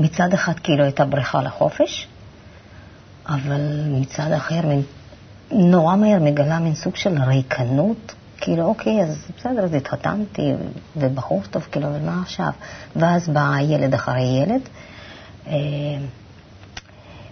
מצד 0.00 0.32
אחד 0.32 0.58
כאילו 0.58 0.84
הייתה 0.84 1.04
בריכה 1.04 1.42
לחופש, 1.42 2.08
אבל 3.26 3.60
מצד 3.86 4.32
אחר 4.32 4.60
נורא 5.50 5.96
מהר 5.96 6.18
מגלה 6.20 6.58
מין 6.58 6.74
סוג 6.74 6.96
של 6.96 7.22
ריקנות, 7.22 8.14
כאילו 8.40 8.64
אוקיי, 8.64 9.02
אז 9.02 9.28
בסדר, 9.38 9.64
אז 9.64 9.74
התחתנתי, 9.74 10.52
ובחור 10.96 11.42
טוב, 11.50 11.68
כאילו, 11.72 11.86
אבל 11.86 12.00
מה 12.00 12.20
עכשיו? 12.22 12.50
ואז 12.96 13.28
בא 13.28 13.52
ילד 13.60 13.94
אחרי 13.94 14.42
ילד, 14.42 14.60
אה, 15.46 15.54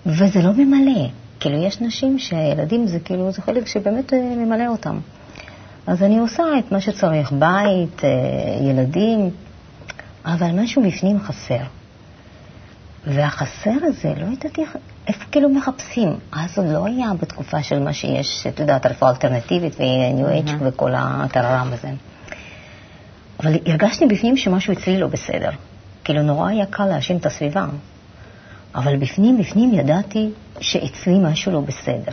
וזה 0.06 0.42
לא 0.42 0.52
ממלא. 0.52 1.08
כאילו, 1.40 1.62
יש 1.62 1.80
נשים 1.80 2.18
שהילדים 2.18 2.86
זה 2.86 3.00
כאילו, 3.00 3.30
זה 3.30 3.42
חלק 3.42 3.66
שבאמת 3.66 4.12
אה, 4.12 4.18
ממלא 4.36 4.66
אותם. 4.66 4.98
אז 5.86 6.02
אני 6.02 6.18
עושה 6.18 6.42
את 6.58 6.72
מה 6.72 6.80
שצריך, 6.80 7.32
בית, 7.32 8.04
אה, 8.04 8.10
ילדים, 8.70 9.30
אבל 10.24 10.50
משהו 10.62 10.82
בפנים 10.82 11.20
חסר. 11.20 11.62
והחסר 13.06 13.70
הזה, 13.82 14.12
לא 14.16 14.26
ידעתי 14.32 14.60
איך- 14.60 14.76
איפה 15.06 15.24
כאילו 15.32 15.48
מחפשים. 15.48 16.18
אז 16.32 16.58
עוד 16.58 16.66
לא 16.66 16.86
היה 16.86 17.10
בתקופה 17.20 17.62
של 17.62 17.78
מה 17.78 17.92
שיש, 17.92 18.46
את 18.46 18.60
יודעת, 18.60 18.86
רפואה 18.86 19.10
אלטרנטיבית 19.10 19.76
וניו 19.78 20.28
אייג' 20.28 20.46
מהמם. 20.46 20.66
וכל 20.68 20.92
הטררם 20.96 21.68
הזה. 21.72 21.88
אבל 23.40 23.54
הרגשתי 23.66 24.06
בפנים 24.06 24.36
שמשהו 24.36 24.72
אצלי 24.72 24.98
לא 25.00 25.06
בסדר. 25.06 25.50
כאילו 26.04 26.22
נורא 26.22 26.48
היה 26.48 26.66
קל 26.66 26.86
להאשים 26.86 27.16
את 27.16 27.26
הסביבה. 27.26 27.66
אבל 28.74 28.96
בפנים, 28.96 29.38
בפנים 29.38 29.74
ידעתי 29.74 30.30
שאצלי 30.60 31.18
משהו 31.18 31.52
לא 31.52 31.60
בסדר, 31.60 32.12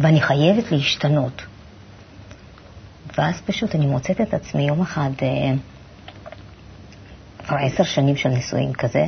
ואני 0.00 0.20
חייבת 0.20 0.72
להשתנות. 0.72 1.42
ואז 3.18 3.40
פשוט 3.46 3.74
אני 3.74 3.86
מוצאת 3.86 4.20
את 4.20 4.34
עצמי 4.34 4.68
יום 4.68 4.80
אחד, 4.80 5.10
אה, 5.22 5.52
כבר 7.46 7.56
עשר 7.60 7.82
שנים 7.84 8.16
של 8.16 8.28
נישואים 8.28 8.72
כזה, 8.72 9.04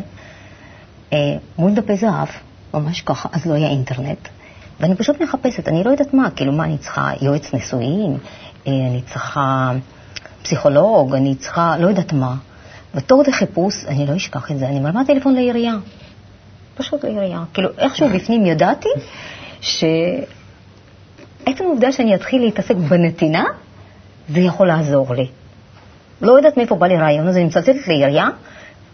אה, 1.13 1.37
דפי 1.75 1.97
זהב, 1.97 2.29
ממש 2.75 3.01
ככה, 3.01 3.29
אז 3.33 3.47
לא 3.47 3.55
היה 3.55 3.69
אינטרנט, 3.69 4.29
ואני 4.81 4.97
פשוט 4.97 5.21
מחפשת, 5.21 5.69
אני 5.69 5.85
לא 5.85 5.91
יודעת 5.91 6.15
מה, 6.15 6.31
כאילו 6.31 6.53
מה 6.53 6.65
אני 6.65 6.79
צריכה, 6.79 7.11
יועץ 7.21 7.55
נישואים, 7.55 8.19
אה, 8.67 8.73
אני 8.73 9.03
צריכה 9.07 9.73
פסיכולוג, 10.43 11.15
אני 11.15 11.35
צריכה, 11.35 11.77
לא 11.79 11.89
יודעת 11.89 12.13
מה. 12.13 12.35
ותוך 12.95 13.23
כדי 13.23 13.33
חיפוש, 13.33 13.85
אני 13.85 14.07
לא 14.07 14.17
אשכח 14.17 14.51
את 14.51 14.59
זה, 14.59 14.69
אני 14.69 14.81
מרמה 14.81 15.05
טלפון 15.05 15.35
לעירייה. 15.35 15.75
פשוט 16.75 17.05
לעירייה. 17.05 17.43
כאילו, 17.55 17.69
איכשהו 17.79 18.09
בפנים 18.09 18.47
ידעתי 18.47 18.89
שעצם 19.61 20.25
העובדה 21.65 21.93
שאני 21.93 22.15
אתחיל 22.15 22.43
להתעסק 22.43 22.75
בנתינה, 22.75 23.45
זה 24.29 24.41
יכול 24.41 24.67
לעזור 24.67 25.15
לי. 25.15 25.27
לא 26.21 26.33
יודעת 26.33 26.57
מאיפה 26.57 26.75
בא 26.75 26.87
לי 26.87 26.97
רעיון 26.97 27.29
הזה, 27.29 27.39
אני 27.39 27.47
מצלצלת 27.47 27.89
לעירייה, 27.89 28.29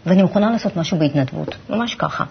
ואני 0.05 0.21
מוכנה 0.21 0.51
לעשות 0.51 0.77
משהו 0.77 0.99
בהתנדבות, 0.99 1.55
ממש 1.69 1.95
ככה. 1.95 2.23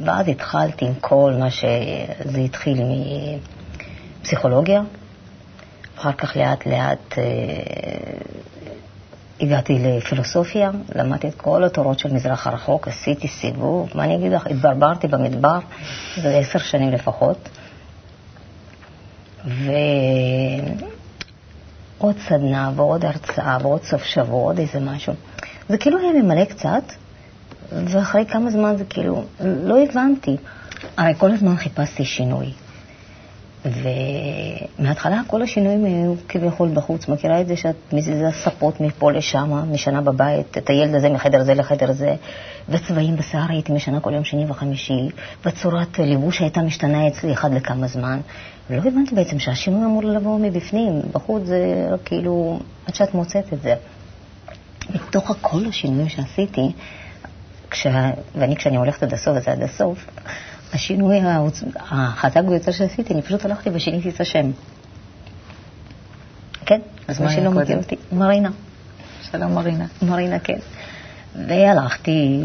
ואז 0.00 0.28
התחלתי 0.28 0.84
עם 0.84 0.94
כל 1.00 1.34
מה 1.38 1.50
שזה 1.50 2.38
התחיל 2.44 2.78
מפסיכולוגיה, 4.20 4.82
אחר 5.98 6.12
כך 6.12 6.36
לאט 6.36 6.66
לאט 6.66 7.18
אה, 7.18 7.24
הגעתי 9.40 9.78
לפילוסופיה, 9.78 10.70
למדתי 10.94 11.28
את 11.28 11.34
כל 11.34 11.64
התורות 11.64 11.98
של 11.98 12.12
מזרח 12.12 12.46
הרחוק, 12.46 12.88
עשיתי 12.88 13.28
סיבוב, 13.28 13.90
מה 13.94 14.04
אני 14.04 14.16
אגיד 14.16 14.32
לך, 14.32 14.46
התברברתי 14.46 15.08
במדבר, 15.08 15.58
זה 16.16 16.38
עשר 16.38 16.58
שנים 16.58 16.90
לפחות. 16.90 17.48
ועוד 21.98 22.16
סדנה 22.28 22.70
ועוד 22.76 23.04
הרצאה 23.04 23.58
ועוד 23.62 23.82
סוף 23.82 24.04
שבוע, 24.04 24.42
עוד 24.42 24.58
איזה 24.58 24.80
משהו. 24.80 25.14
זה 25.72 25.78
כאילו 25.78 25.98
היה 25.98 26.22
ממלא 26.22 26.44
קצת, 26.44 26.82
ואחרי 27.72 28.24
כמה 28.26 28.50
זמן 28.50 28.76
זה 28.76 28.84
כאילו, 28.84 29.24
לא 29.40 29.82
הבנתי. 29.82 30.36
הרי 30.96 31.14
כל 31.18 31.30
הזמן 31.30 31.56
חיפשתי 31.56 32.04
שינוי. 32.04 32.46
ומההתחלה 33.64 35.20
כל 35.26 35.42
השינויים 35.42 35.84
היו 35.84 36.14
כביכול 36.28 36.68
בחוץ. 36.74 37.08
מכירה 37.08 37.40
את 37.40 37.48
זה 37.48 37.56
שאת 37.56 37.76
מזיזה 37.92 38.30
ספות 38.32 38.80
מפה 38.80 39.12
לשם, 39.12 39.50
משנה 39.72 40.00
בבית, 40.00 40.58
את 40.58 40.70
הילד 40.70 40.94
הזה 40.94 41.08
מחדר 41.08 41.44
זה 41.44 41.54
לחדר 41.54 41.92
זה, 41.92 42.14
וצבעים 42.68 43.16
בשיער 43.16 43.46
הייתי 43.48 43.72
משנה 43.72 44.00
כל 44.00 44.14
יום 44.14 44.24
שני 44.24 44.44
וחמישי, 44.48 45.08
וצורת 45.44 45.98
ליבוש 45.98 46.40
הייתה 46.40 46.60
משתנה 46.60 47.08
אצלי 47.08 47.32
אחד 47.32 47.54
לכמה 47.54 47.86
זמן. 47.86 48.20
ולא 48.70 48.80
הבנתי 48.80 49.14
בעצם 49.14 49.38
שהשינוי 49.38 49.84
אמור 49.84 50.04
לבוא 50.04 50.38
מבפנים, 50.38 51.00
בחוץ 51.12 51.42
זה 51.44 51.88
כאילו, 52.04 52.58
עד 52.86 52.94
שאת 52.94 53.14
מוצאת 53.14 53.52
את 53.52 53.62
זה. 53.62 53.74
מתוך 54.94 55.36
כל 55.40 55.66
השינויים 55.68 56.08
שעשיתי, 56.08 56.72
כשה, 57.70 58.10
ואני 58.34 58.56
כשאני 58.56 58.76
הולכת 58.76 59.02
עד 59.02 59.12
הסוף, 59.14 59.36
אז 59.36 59.44
זה 59.44 59.52
עד 59.52 59.62
הסוף, 59.62 60.06
השינוי 60.72 61.20
העוצ- 61.20 61.78
החזק 61.90 62.42
ביותר 62.42 62.72
שעשיתי, 62.72 63.14
אני 63.14 63.22
פשוט 63.22 63.44
הלכתי 63.44 63.70
ושיניתי 63.72 64.08
את 64.08 64.20
השם. 64.20 64.50
כן, 66.66 66.80
אז 67.08 67.20
מי 67.20 67.26
מה 67.26 67.32
שלא 67.32 67.50
מכיר? 67.50 67.76
אותי, 67.76 67.96
מרינה. 68.12 68.50
שלום 69.30 69.54
מרינה. 69.54 69.86
מרינה, 70.02 70.38
כן. 70.38 70.58
והלכתי, 71.48 72.40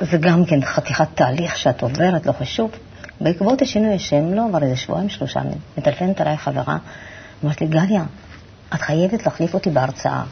זה 0.00 0.16
גם 0.18 0.44
כן 0.44 0.64
חתיכת 0.64 1.08
תהליך 1.14 1.56
שאת 1.56 1.82
עוברת, 1.82 2.26
לא 2.26 2.32
חשוב. 2.32 2.70
בעקבות 3.20 3.62
השינוי 3.62 3.94
השם, 3.94 4.34
לא 4.34 4.46
עבר 4.48 4.62
איזה 4.62 4.76
שבועיים, 4.76 5.08
שלושה, 5.08 5.40
מטלפנת 5.78 6.20
עליי 6.20 6.36
חברה, 6.36 6.76
אמרת 7.44 7.60
לי, 7.60 7.66
גליה, 7.66 8.04
את 8.74 8.80
חייבת 8.80 9.26
להחליף 9.26 9.54
אותי 9.54 9.70
בהרצאה. 9.70 10.22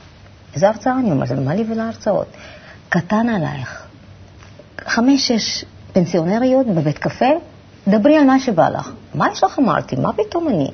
איזה 0.55 0.69
הרצאה? 0.69 0.99
אני 0.99 1.11
אומרת, 1.11 1.31
מה 1.33 1.55
לי 1.55 1.65
ולהרצאות? 1.69 2.27
קטן 2.89 3.29
עלייך. 3.29 3.87
חמש-שש 4.87 5.65
פנסיונריות 5.93 6.67
בבית 6.67 6.99
קפה, 6.99 7.31
דברי 7.89 8.17
על 8.19 8.25
מה 8.25 8.41
שבא 8.41 8.69
לך. 8.69 8.91
מה 9.15 9.29
יש 9.33 9.45
לך? 9.45 9.59
אמרתי, 9.59 9.97
מה 9.97 10.13
פתאום 10.13 10.49
אני? 10.49 10.71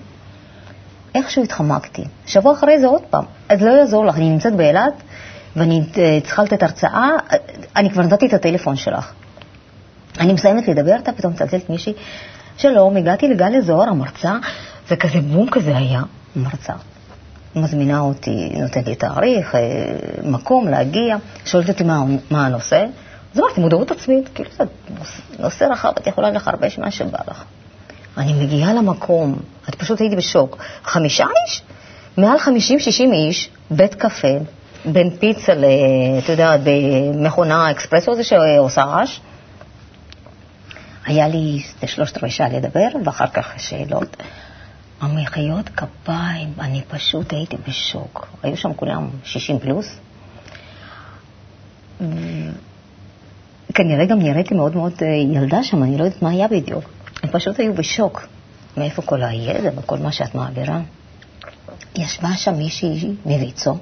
איכשהו 1.14 1.42
התחמקתי. 1.42 2.04
שבוע 2.26 2.52
אחרי 2.52 2.80
זה 2.80 2.86
עוד 2.86 3.02
פעם. 3.10 3.24
אז 3.48 3.62
לא 3.62 3.70
יעזור 3.70 4.06
לך, 4.06 4.16
אני 4.16 4.30
נמצאת 4.30 4.56
באילת 4.56 4.94
ואני 5.56 5.82
אה, 5.98 6.18
צריכה 6.24 6.42
לתת 6.42 6.62
הרצאה, 6.62 7.10
אני 7.76 7.90
כבר 7.90 8.02
נתתי 8.02 8.26
את 8.26 8.32
הטלפון 8.34 8.76
שלך. 8.76 9.12
אני 10.20 10.32
מסיימת 10.32 10.68
לדבר, 10.68 10.96
אתה 10.96 11.12
פתאום 11.12 11.32
מצלצלת 11.32 11.70
מישהי, 11.70 11.92
שלום, 12.56 12.96
הגעתי 12.96 13.28
לגליה 13.28 13.60
זוהר, 13.60 13.88
המרצה, 13.88 14.32
וכזה 14.90 15.20
בום 15.20 15.50
כזה 15.50 15.76
היה, 15.76 16.02
מרצה. 16.36 16.72
מזמינה 17.56 18.00
אותי, 18.00 18.48
נותנת 18.60 18.86
לי 18.86 18.94
תאריך, 18.94 19.54
אה, 19.54 19.60
מקום 20.22 20.68
להגיע, 20.68 21.16
שואלת 21.44 21.68
אותי 21.68 21.84
מה, 21.84 22.02
מה 22.30 22.46
הנושא. 22.46 22.84
אז 23.34 23.40
אמרתי, 23.40 23.60
מודעות 23.60 23.90
עצמית, 23.90 24.28
כאילו 24.34 24.50
זה 24.58 24.64
נושא 25.38 25.64
רחב, 25.64 25.92
את 25.98 26.06
יכולה 26.06 26.30
לחרבש 26.30 26.78
מה 26.78 26.90
שבא 26.90 27.18
לך. 27.28 27.44
אני 28.16 28.32
מגיעה 28.32 28.74
למקום, 28.74 29.36
את 29.68 29.74
פשוט 29.74 30.00
הייתי 30.00 30.16
בשוק. 30.16 30.58
חמישה 30.84 31.24
איש? 31.24 31.62
מעל 32.16 32.38
חמישים, 32.38 32.78
שישים 32.78 33.12
איש, 33.12 33.50
בית 33.70 33.94
קפה, 33.94 34.28
בין 34.84 35.10
פיצה 35.10 35.54
ל... 35.54 35.64
אתה 36.18 36.32
יודע, 36.32 36.56
במכונה 36.64 37.70
אקספרסו 37.70 38.12
הזה 38.12 38.24
שעושה 38.24 38.84
רעש. 38.84 39.20
היה 41.06 41.28
לי 41.28 41.62
שלושת 41.86 42.16
רבעי 42.16 42.30
שעה 42.30 42.48
לדבר, 42.48 42.88
ואחר 43.04 43.26
כך 43.26 43.52
שאלות. 43.58 44.16
המחיאות 45.00 45.68
כפיים, 45.68 46.52
אני 46.60 46.82
פשוט 46.88 47.32
הייתי 47.32 47.56
בשוק. 47.68 48.26
היו 48.42 48.56
שם 48.56 48.74
כולם 48.74 49.08
60 49.24 49.58
פלוס. 49.58 49.98
כנראה 53.74 54.06
גם 54.06 54.18
נראיתי 54.18 54.54
מאוד 54.54 54.76
מאוד 54.76 54.92
אה, 55.02 55.06
ילדה 55.08 55.62
שם, 55.62 55.82
אני 55.82 55.98
לא 55.98 56.04
יודעת 56.04 56.22
מה 56.22 56.30
היה 56.30 56.48
בדיוק. 56.48 56.84
הם 57.22 57.30
פשוט 57.32 57.60
היו 57.60 57.74
בשוק. 57.74 58.26
מאיפה 58.76 59.02
כל 59.02 59.22
הידע 59.22 59.70
וכל 59.76 59.98
מה 59.98 60.12
שאת 60.12 60.34
מעבירה? 60.34 60.80
ישבה 61.96 62.36
שם 62.36 62.54
מישהי 62.54 63.14
מוויצו, 63.26 63.76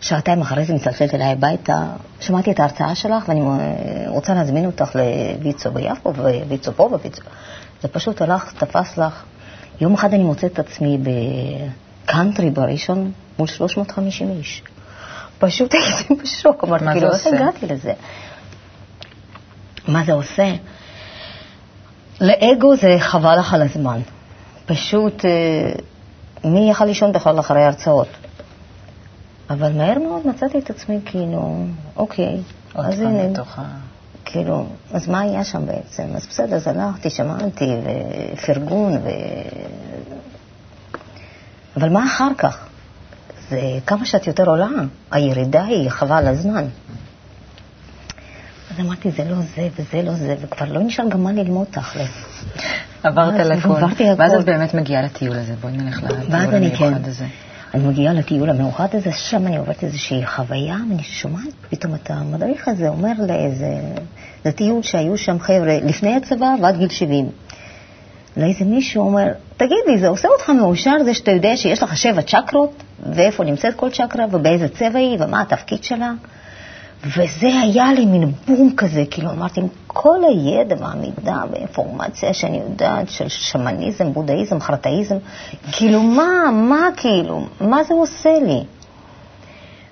שעתיים 0.00 0.40
אחרי 0.40 0.64
זה 0.64 0.74
מצלצלת 0.74 1.14
אליי 1.14 1.32
הביתה, 1.32 1.86
שמעתי 2.20 2.50
את 2.50 2.60
ההרצאה 2.60 2.94
שלך 2.94 3.28
ואני 3.28 3.40
אה, 3.40 4.04
רוצה 4.08 4.34
להזמין 4.34 4.66
אותך 4.66 4.96
לוויצו 4.96 5.70
ביפו 5.70 6.14
וויצו 6.46 6.72
פה 6.72 6.82
וויצו. 6.82 7.22
זה 7.82 7.88
פשוט 7.88 8.22
הלך, 8.22 8.52
תפס 8.58 8.98
לך. 8.98 9.24
יום 9.80 9.94
אחד 9.94 10.14
אני 10.14 10.22
מוצאת 10.24 10.52
את 10.52 10.58
עצמי 10.58 10.98
בקאנטרי 12.04 12.50
בראשון 12.50 13.12
מול 13.38 13.48
350 13.48 14.30
איש. 14.30 14.62
פשוט 15.38 15.74
הייתי 15.74 16.14
בשוק, 16.22 16.64
אמרתי, 16.64 16.84
כאילו, 16.92 17.12
איך 17.12 17.26
הגעתי 17.26 17.66
לזה? 17.66 17.92
מה 19.88 20.04
זה 20.04 20.12
עושה? 20.12 20.54
לאגו 22.20 22.76
זה 22.76 22.96
חבל 22.98 23.38
לך 23.38 23.54
על 23.54 23.62
הזמן. 23.62 24.00
פשוט, 24.66 25.24
אה, 25.24 25.72
מי 26.44 26.70
יכל 26.70 26.84
לישון 26.84 27.12
בכלל 27.12 27.40
אחרי 27.40 27.64
הרצאות? 27.64 28.08
אבל 29.50 29.72
מהר 29.72 29.98
מאוד 29.98 30.26
מצאתי 30.26 30.58
את 30.58 30.70
עצמי 30.70 31.00
כאילו, 31.04 31.64
אוקיי, 31.96 32.40
אז 32.74 33.00
הנה. 33.00 33.28
כאילו, 34.36 34.66
אז 34.92 35.08
מה 35.08 35.20
היה 35.20 35.44
שם 35.44 35.66
בעצם? 35.66 36.02
אז 36.14 36.26
בסדר, 36.26 36.56
אז 36.56 36.68
הלכתי, 36.68 37.10
שמעתי, 37.10 37.72
ופרגון, 38.32 38.96
ו... 38.96 39.08
אבל 41.76 41.88
מה 41.88 42.06
אחר 42.06 42.28
כך? 42.38 42.66
זה 43.50 43.60
כמה 43.86 44.04
שאת 44.04 44.26
יותר 44.26 44.44
עולה, 44.44 44.68
הירידה 45.10 45.64
היא 45.64 45.90
חבל 45.90 46.26
הזמן. 46.26 46.64
אז 48.70 48.80
אמרתי, 48.80 49.10
זה 49.10 49.24
לא 49.24 49.36
זה 49.36 49.68
וזה 49.76 50.02
לא 50.02 50.14
זה, 50.14 50.36
וכבר 50.40 50.72
לא 50.72 50.80
נשאר 50.80 51.08
גם 51.08 51.24
מה 51.24 51.32
ללמוד 51.32 51.66
תכל'ס. 51.70 52.10
עברת 53.02 53.40
על 53.40 53.52
הכול. 53.52 53.76
ואז 54.18 54.34
את 54.34 54.44
באמת 54.44 54.74
מגיעה 54.74 55.02
לטיול 55.02 55.36
הזה, 55.36 55.54
בואי 55.60 55.72
נלך 55.72 56.02
לטיול 56.02 56.54
המיוחד 56.54 57.08
הזה. 57.08 57.26
אני 57.74 57.84
מגיעה 57.84 58.14
לטיול 58.14 58.50
המיוחד 58.50 58.86
הזה, 58.92 59.12
שם 59.12 59.46
אני 59.46 59.56
עוברת 59.56 59.84
איזושהי 59.84 60.26
חוויה, 60.26 60.76
ואני 60.90 61.02
שומעת 61.02 61.52
פתאום 61.70 61.94
את 61.94 62.10
המדריך 62.10 62.68
הזה 62.68 62.88
אומר 62.88 63.12
לאיזה... 63.28 63.80
זה 64.44 64.52
טיול 64.52 64.82
שהיו 64.82 65.18
שם 65.18 65.38
חבר'ה 65.38 65.78
לפני 65.84 66.14
הצבא 66.14 66.54
ועד 66.62 66.78
גיל 66.78 66.88
70. 66.88 67.30
לאיזה 68.36 68.64
מישהו 68.64 69.02
אומר, 69.06 69.26
תגיד 69.56 69.78
לי, 69.86 69.98
זה 69.98 70.08
עושה 70.08 70.28
אותך 70.28 70.50
מאושר 70.50 70.94
זה 71.04 71.14
שאתה 71.14 71.30
יודע 71.30 71.56
שיש 71.56 71.82
לך 71.82 71.96
שבע 71.96 72.22
צ'קרות, 72.22 72.82
ואיפה 73.12 73.44
נמצאת 73.44 73.74
כל 73.74 73.90
צ'קרה, 73.90 74.24
ובאיזה 74.32 74.68
צבע 74.68 74.98
היא, 74.98 75.16
ומה 75.20 75.40
התפקיד 75.40 75.84
שלה? 75.84 76.12
וזה 77.04 77.60
היה 77.62 77.92
לי 77.92 78.06
מין 78.06 78.32
בום 78.46 78.76
כזה, 78.76 79.04
כאילו 79.10 79.30
אמרתי, 79.30 79.60
עם 79.60 79.66
כל 79.86 80.18
הידע 80.28 80.76
והמידע 80.78 81.42
והאינפורמציה 81.50 82.34
שאני 82.34 82.56
יודעת 82.56 83.10
של 83.10 83.28
שמניזם, 83.28 84.12
בודהיזם, 84.12 84.60
חרטאיזם, 84.60 85.16
כאילו 85.72 86.02
מה, 86.02 86.50
מה 86.52 86.88
כאילו, 86.96 87.46
מה 87.60 87.84
זה 87.84 87.94
עושה 87.94 88.38
לי? 88.46 88.64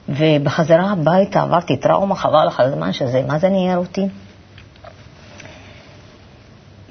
ובחזרה 0.08 0.90
הביתה 0.92 1.42
עברתי 1.42 1.76
טראומה, 1.76 2.14
חבל 2.14 2.46
לך 2.46 2.60
על 2.60 2.66
הזמן 2.66 2.92
שזה, 2.92 3.22
מה 3.26 3.38
זה 3.38 3.48
ניער 3.48 3.78
אותי? 3.78 4.06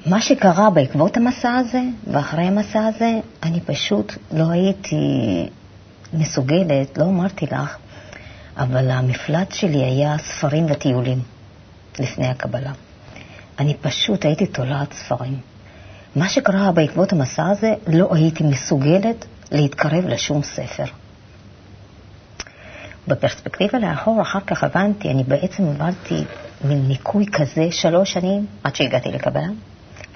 מה 0.06 0.20
שקרה 0.20 0.70
בעקבות 0.70 1.16
המסע 1.16 1.54
הזה 1.54 1.80
ואחרי 2.06 2.44
המסע 2.44 2.86
הזה, 2.86 3.10
אני 3.42 3.60
פשוט 3.60 4.12
לא 4.32 4.44
הייתי 4.50 4.96
מסוגלת, 6.12 6.98
לא 6.98 7.04
אמרתי 7.04 7.46
לך, 7.46 7.76
אבל 8.56 8.90
המפלט 8.90 9.52
שלי 9.52 9.84
היה 9.84 10.18
ספרים 10.18 10.66
וטיולים 10.70 11.22
לפני 11.98 12.26
הקבלה. 12.26 12.72
אני 13.58 13.74
פשוט 13.80 14.24
הייתי 14.24 14.46
תולעת 14.46 14.92
ספרים. 14.92 15.40
מה 16.16 16.28
שקרה 16.28 16.72
בעקבות 16.72 17.12
המסע 17.12 17.46
הזה, 17.46 17.74
לא 17.86 18.08
הייתי 18.14 18.44
מסוגלת 18.44 19.24
להתקרב 19.52 20.06
לשום 20.06 20.42
ספר. 20.42 20.84
בפרספקטיבה 23.08 23.78
לאחור, 23.78 24.22
אחר 24.22 24.40
כך 24.40 24.64
הבנתי, 24.64 25.10
אני 25.10 25.24
בעצם 25.24 25.68
עברתי 25.68 26.24
מין 26.64 26.88
ניקוי 26.88 27.26
כזה 27.32 27.68
שלוש 27.70 28.12
שנים 28.12 28.46
עד 28.64 28.76
שהגעתי 28.76 29.08
לקבלה. 29.08 29.48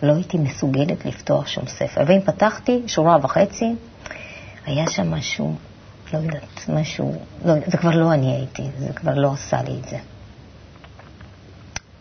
לא 0.03 0.13
הייתי 0.15 0.39
מסוגלת 0.39 1.07
לפתוח 1.07 1.47
שום 1.47 1.67
ספר. 1.67 2.01
ואם 2.07 2.21
פתחתי 2.21 2.83
שורה 2.87 3.17
וחצי, 3.23 3.75
היה 4.67 4.91
שם 4.91 5.11
משהו 5.11 5.57
לא 6.13 6.19
יודעת, 6.19 6.69
משהו, 6.69 7.15
לא, 7.45 7.55
זה 7.67 7.77
כבר 7.77 7.97
לא 7.97 8.13
אני 8.13 8.35
הייתי, 8.35 8.63
זה 8.79 8.93
כבר 8.93 9.15
לא 9.15 9.33
עשה 9.33 9.63
לי 9.63 9.79
את 9.81 9.89
זה. 9.89 9.99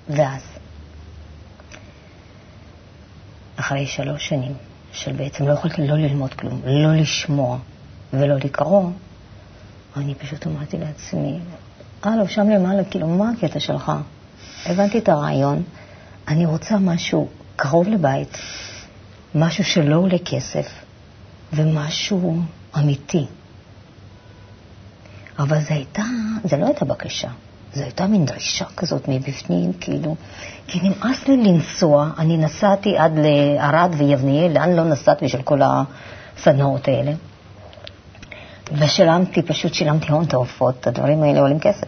ואז, 0.09 0.41
אחרי 3.55 3.87
שלוש 3.87 4.29
שנים, 4.29 4.53
של 4.91 5.13
בעצם 5.13 5.47
לא 5.47 5.53
יכולתי 5.53 5.87
לא 5.87 5.97
ללמוד 5.97 6.33
כלום, 6.33 6.61
לא 6.65 6.95
לשמוע 6.95 7.57
ולא 8.13 8.35
לקרוא, 8.35 8.89
אני 9.97 10.15
פשוט 10.15 10.47
אמרתי 10.47 10.77
לעצמי, 10.77 11.39
הלו, 12.03 12.27
שם 12.27 12.49
למעלה, 12.49 12.83
כאילו, 12.83 13.07
מה 13.07 13.31
הקטע 13.37 13.59
שלך? 13.59 13.91
הבנתי 14.65 14.97
את 14.97 15.09
הרעיון, 15.09 15.63
אני 16.27 16.45
רוצה 16.45 16.77
משהו 16.77 17.29
קרוב 17.55 17.87
לבית, 17.87 18.37
משהו 19.35 19.63
שלא 19.63 19.95
עולה 19.95 20.17
כסף, 20.25 20.67
ומשהו 21.53 22.41
אמיתי. 22.77 23.25
אבל 25.39 25.61
זה 25.61 25.73
הייתה, 25.73 26.03
זה 26.43 26.57
לא 26.57 26.65
הייתה 26.65 26.85
בקשה, 26.85 27.27
זו 27.73 27.83
הייתה 27.83 28.07
מין 28.07 28.25
דרישה 28.25 28.65
כזאת 28.77 29.07
מבפנים, 29.07 29.73
כאילו, 29.73 30.15
כי 30.67 30.79
נמאס 30.83 31.27
לי 31.27 31.37
לנסוע, 31.37 32.09
אני 32.17 32.37
נסעתי 32.37 32.97
עד 32.97 33.11
לערד 33.15 33.91
ויבניאל, 33.97 34.51
לאן 34.53 34.73
לא 34.73 34.83
נסעתי 34.83 35.25
בשביל 35.25 35.41
כל 35.41 35.59
הסדנאות 35.63 36.87
האלה. 36.87 37.11
ושילמתי, 38.71 39.41
פשוט 39.41 39.73
שילמתי 39.73 40.11
הון 40.11 40.25
תעופות, 40.25 40.87
הדברים 40.87 41.23
האלה 41.23 41.39
עולים 41.39 41.59
כסף. 41.59 41.87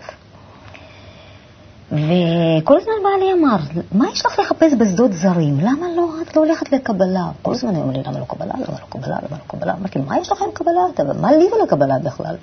וכל 1.91 2.77
הזמן 2.77 2.93
בעלי 3.03 3.33
אמר, 3.33 3.57
מה 3.91 4.09
יש 4.09 4.25
לך 4.25 4.39
לחפש 4.39 4.73
בשדות 4.79 5.13
זרים? 5.13 5.59
למה 5.59 5.85
לא, 5.95 6.09
את 6.21 6.35
לא 6.35 6.41
הולכת 6.41 6.71
לקבלה? 6.71 7.25
כל 7.41 7.53
הזמן 7.53 7.75
הוא 7.75 7.83
אומר 7.83 7.93
לי, 7.93 8.03
למה 8.03 8.19
לא 8.19 8.25
קבלה? 8.25 8.53
למה 8.53 8.79
לא 8.79 8.85
קבלה? 8.89 9.15
למה 9.15 9.38
לא 9.38 9.43
קבלה? 9.47 9.73
אמרתי, 9.73 9.99
מה 9.99 10.19
יש 10.19 10.31
לך 10.31 10.41
עם 10.41 10.51
קבלה? 10.53 11.13
מה 11.21 11.31
לי 11.31 11.45
ולקבלה 11.53 11.99
בכלל? 12.03 12.35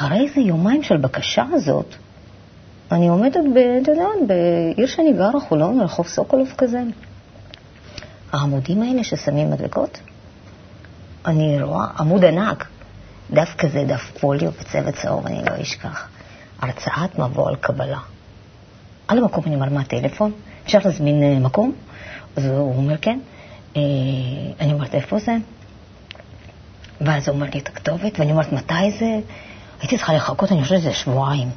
אחרי 0.00 0.28
איזה 0.28 0.40
יומיים 0.40 0.82
של 0.82 0.96
בקשה 0.96 1.44
הזאת, 1.52 1.94
אני 2.92 3.08
עומדת, 3.08 3.36
יודע, 3.88 4.04
בעיר 4.26 4.86
שאני 4.86 5.12
גרה, 5.12 5.40
חולון, 5.40 5.80
רחוב 5.80 6.06
סוקולוב 6.06 6.48
כזה. 6.58 6.82
העמודים 8.32 8.82
האלה 8.82 9.04
ששמים 9.04 9.50
מדבקות, 9.50 10.00
אני 11.26 11.62
רואה 11.62 11.86
עמוד 11.98 12.24
ענק, 12.24 12.66
דף 13.30 13.54
כזה, 13.58 13.84
דף 13.86 14.10
פוליו 14.20 14.50
בצבע 14.50 14.92
צהוב, 14.92 15.26
אני 15.26 15.44
לא 15.44 15.62
אשכח. 15.62 16.08
הרצאת 16.60 17.18
מבוא 17.18 17.48
על 17.48 17.56
קבלה. 17.56 18.00
על 19.08 19.18
המקום 19.18 19.44
אני 19.46 19.54
אומר, 19.54 19.68
מה 19.68 19.80
הטלפון? 19.80 20.32
אפשר 20.64 20.78
להזמין 20.84 21.22
אה, 21.22 21.38
מקום? 21.38 21.72
אז 22.36 22.46
הוא 22.46 22.76
אומר, 22.76 22.96
כן. 22.96 23.18
אה, 23.76 23.82
אני 24.60 24.72
אומרת, 24.72 24.94
איפה 24.94 25.18
זה? 25.18 25.36
ואז 27.00 27.28
הוא 27.28 27.34
אומר 27.34 27.46
לי 27.54 27.60
את 27.60 27.68
הכתובת, 27.68 28.18
ואני 28.20 28.32
אומרת, 28.32 28.52
מתי 28.52 28.90
זה? 28.98 29.18
הייתי 29.80 29.96
צריכה 29.96 30.14
לחכות, 30.14 30.52
אני 30.52 30.62
חושבת 30.62 30.80
שזה 30.80 30.92
שבועיים. 30.92 31.48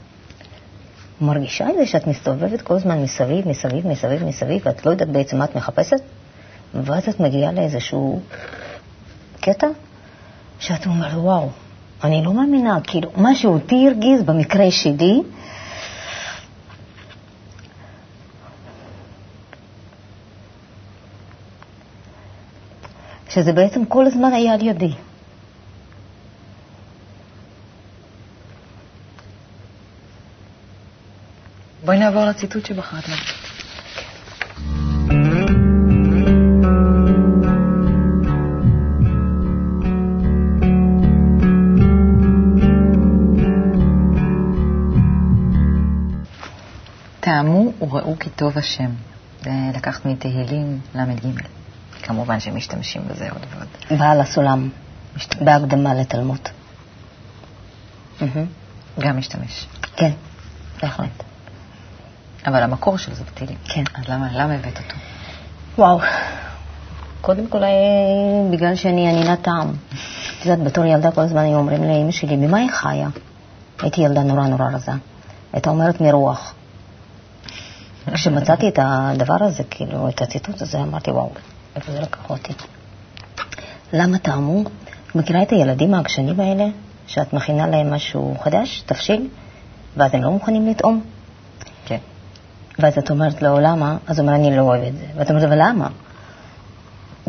מרגישה 1.21 1.69
את 1.69 1.75
זה 1.77 1.85
שאת 1.85 2.07
מסתובבת 2.07 2.61
כל 2.61 2.73
הזמן 2.73 3.01
מסביב, 3.03 3.47
מסביב, 3.47 3.87
מסביב, 3.87 4.23
מסביב, 4.23 4.61
ואת 4.65 4.85
לא 4.85 4.91
יודעת 4.91 5.09
בעצם 5.09 5.37
מה 5.37 5.45
את 5.45 5.55
מחפשת, 5.55 6.01
ואז 6.73 7.09
את 7.09 7.19
מגיעה 7.19 7.51
לאיזשהו 7.51 8.19
קטע 9.41 9.67
שאת 10.59 10.85
אומרת, 10.85 11.13
וואו, 11.13 11.49
אני 12.03 12.23
לא 12.23 12.33
מאמינה, 12.33 12.77
כאילו, 12.83 13.11
מה 13.15 13.35
שאותי 13.35 13.87
הרגיז 13.87 14.21
במקרה 14.23 14.71
שלי, 14.71 15.21
שזה 23.29 23.53
בעצם 23.53 23.85
כל 23.85 24.05
הזמן 24.05 24.33
היה 24.33 24.53
על 24.53 24.61
ידי. 24.67 24.93
בואי 31.85 31.99
נעבור 31.99 32.25
לציטוט 32.25 32.65
שבחרת 32.65 33.09
לנו. 33.09 33.17
טעמו 47.19 47.71
וראו 47.81 48.19
כי 48.19 48.29
טוב 48.29 48.57
השם. 48.57 48.89
זה 49.41 49.51
לקחת 49.75 50.05
מתהילים 50.05 50.79
ל"ג. 50.95 51.41
כמובן 52.03 52.39
שמשתמשים 52.39 53.01
בזה 53.07 53.29
עוד 53.31 53.41
ועוד. 53.51 53.99
בעל 53.99 54.21
הסולם, 54.21 54.69
בהקדמה 55.41 55.93
לתלמוד. 55.93 56.49
גם 58.99 59.17
משתמש. 59.17 59.67
כן, 59.95 60.11
בהחלט. 60.81 61.32
אבל 62.45 62.63
המקור 62.63 62.97
של 62.97 63.13
זה 63.13 63.23
בתהילים. 63.23 63.57
כן. 63.63 63.83
אז 63.95 64.03
למה, 64.09 64.27
למה 64.33 64.53
הבאת 64.53 64.77
אותו? 64.77 64.95
וואו. 65.77 65.99
קודם 67.21 67.47
כל, 67.47 67.63
אה, 67.63 67.69
בגלל 68.51 68.75
שאני 68.75 69.09
ענינת 69.09 69.41
טעם. 69.41 69.73
את 70.39 70.45
יודעת, 70.45 70.63
בתור 70.67 70.85
ילדה 70.85 71.11
כל 71.11 71.21
הזמן 71.21 71.41
היו 71.41 71.57
אומרים 71.57 71.83
לאמא 71.83 72.11
שלי, 72.11 72.35
ממה 72.35 72.57
היא 72.57 72.69
חיה? 72.71 73.09
הייתי 73.81 74.01
ילדה 74.01 74.23
נורא 74.23 74.47
נורא 74.47 74.65
רזה. 74.73 74.91
הייתה 75.53 75.69
אומרת 75.69 76.01
מרוח. 76.01 76.53
כשמצאתי 78.13 78.67
את 78.67 78.79
הדבר 78.81 79.37
הזה, 79.39 79.63
כאילו, 79.69 80.09
את 80.09 80.21
הציטוט 80.21 80.61
הזה, 80.61 80.77
אמרתי, 80.77 81.11
וואו, 81.11 81.29
איפה 81.75 81.91
זה 81.91 81.99
לקח 81.99 82.29
אותי? 82.29 82.53
למה 83.93 84.17
טעמו? 84.17 84.63
מכירה 85.15 85.41
את 85.41 85.51
הילדים 85.51 85.93
העקשנים 85.93 86.39
האלה, 86.39 86.65
שאת 87.07 87.33
מכינה 87.33 87.67
להם 87.67 87.93
משהו 87.93 88.35
חדש, 88.43 88.83
תבשיל, 88.85 89.27
ואז 89.97 90.13
הם 90.13 90.23
לא 90.23 90.31
מוכנים 90.31 90.67
לטעום? 90.67 91.01
ואז 92.79 92.97
את 92.97 93.11
אומרת 93.11 93.41
לו, 93.41 93.59
למה? 93.59 93.97
אז 94.07 94.19
הוא 94.19 94.27
אומר, 94.27 94.37
אני 94.39 94.57
לא 94.57 94.61
אוהב 94.61 94.83
את 94.83 94.95
זה. 94.97 95.05
ואת 95.15 95.29
אומרת, 95.29 95.43
אבל 95.43 95.57
למה? 95.61 95.87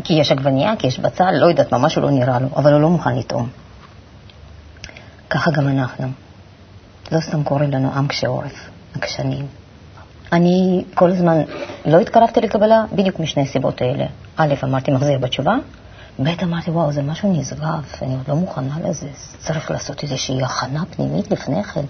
כי 0.03 0.13
יש 0.13 0.31
עגבנייה, 0.31 0.75
כי 0.79 0.87
יש 0.87 0.99
בצל, 0.99 1.31
לא 1.31 1.45
יודעת 1.45 1.71
מה, 1.71 1.77
משהו 1.77 2.01
לא 2.01 2.11
נראה 2.11 2.39
לו, 2.39 2.47
אבל 2.55 2.73
הוא 2.73 2.81
לא 2.81 2.89
מוכן 2.89 3.17
לטעום. 3.17 3.49
ככה 5.29 5.51
גם 5.51 5.67
אנחנו. 5.67 6.07
לא 7.11 7.19
סתם 7.19 7.43
קוראים 7.43 7.71
לנו 7.71 7.93
עם 7.93 8.07
קשה 8.07 8.27
עורף, 8.27 8.69
עקשנים. 8.95 9.47
אני 10.31 10.83
כל 10.93 11.11
הזמן 11.11 11.41
לא 11.85 11.99
התקרבתי 11.99 12.41
לקבלה 12.41 12.83
בדיוק 12.95 13.19
משני 13.19 13.47
סיבות 13.47 13.81
האלה. 13.81 14.05
א', 14.37 14.53
אמרתי 14.63 14.91
מחזיר 14.91 15.19
בתשובה, 15.19 15.55
ב', 16.23 16.27
אמרתי, 16.43 16.71
וואו, 16.71 16.91
זה 16.91 17.01
משהו 17.01 17.33
נשגב, 17.33 17.83
אני 18.01 18.15
עוד 18.15 18.27
לא 18.27 18.35
מוכנה 18.35 18.75
לזה, 18.83 19.07
צריך 19.39 19.71
לעשות 19.71 20.03
איזושהי 20.03 20.43
הכנה 20.43 20.83
פנימית 20.85 21.31
לפני 21.31 21.63
כן. 21.63 21.85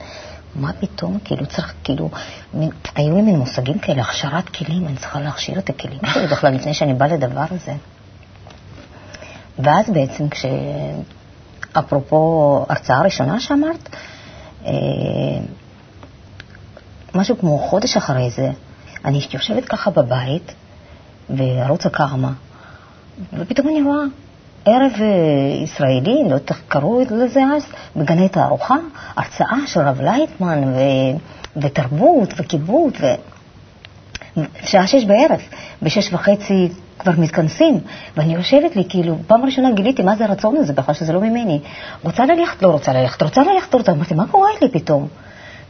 מה 0.55 0.73
פתאום, 0.73 1.17
כאילו 1.23 1.45
צריך, 1.45 1.73
כאילו, 1.83 2.09
מין, 2.53 2.69
היו 2.95 3.15
לי 3.15 3.21
מין 3.21 3.39
מושגים 3.39 3.79
כאלה, 3.79 4.01
הכשרת 4.01 4.49
כלים, 4.49 4.87
אני 4.87 4.95
צריכה 4.95 5.19
להכשיר 5.19 5.59
את 5.59 5.69
הכלים 5.69 5.99
שלי 6.13 6.27
בכלל 6.33 6.53
לפני 6.53 6.73
שאני 6.73 6.93
באה 6.93 7.07
לדבר 7.07 7.45
הזה. 7.51 7.73
ואז 9.59 9.89
בעצם 9.89 10.29
כש... 10.29 10.45
אפרופו 11.79 12.65
הרצאה 12.69 12.97
הראשונה 12.97 13.39
שאמרת, 13.39 13.89
אה, 14.65 14.71
משהו 17.15 17.37
כמו 17.37 17.57
חודש 17.57 17.97
אחרי 17.97 18.29
זה, 18.29 18.51
אני 19.05 19.21
יושבת 19.33 19.65
ככה 19.65 19.91
בבית, 19.91 20.53
בערוץ 21.29 21.85
הקרמה, 21.85 22.31
ופתאום 23.33 23.67
אני 23.67 23.81
רואה 23.81 24.03
ערב 24.65 24.91
אה, 25.01 25.63
ישראלי, 25.63 26.23
לא 26.23 26.33
יודעת 26.33 26.49
איך 26.49 26.61
קראו 26.67 27.01
לזה 27.11 27.41
אז, 27.55 27.65
בגני 27.95 28.29
תערוכה, 28.29 28.75
הרצאה 29.15 29.57
של 29.67 29.81
הרב 29.81 30.01
לייטמן, 30.01 30.63
ו... 30.63 30.79
ותרבות, 31.57 32.33
וכיבוד, 32.37 32.93
ו... 33.01 33.05
שעה 34.63 34.87
שש 34.87 35.05
בערב, 35.05 35.39
בשש 35.81 36.13
וחצי 36.13 36.69
כבר 36.99 37.11
מתכנסים, 37.17 37.79
ואני 38.17 38.33
יושבת 38.33 38.75
לי, 38.75 38.83
כאילו, 38.89 39.17
פעם 39.27 39.45
ראשונה 39.45 39.71
גיליתי 39.71 40.03
מה 40.03 40.15
זה 40.15 40.25
הרצון 40.25 40.57
הזה, 40.57 40.73
בכלל 40.73 40.95
שזה 40.95 41.13
לא 41.13 41.21
ממני. 41.21 41.59
רוצה 42.03 42.25
ללכת, 42.25 42.61
לא 42.61 42.67
רוצה 42.67 42.93
ללכת, 42.93 43.21
רוצה 43.21 43.43
ללכת, 43.43 43.73
רוצה, 43.73 43.91
אמרתי, 43.91 44.13
מה 44.13 44.27
קורה 44.27 44.49
לי 44.61 44.69
פתאום? 44.69 45.07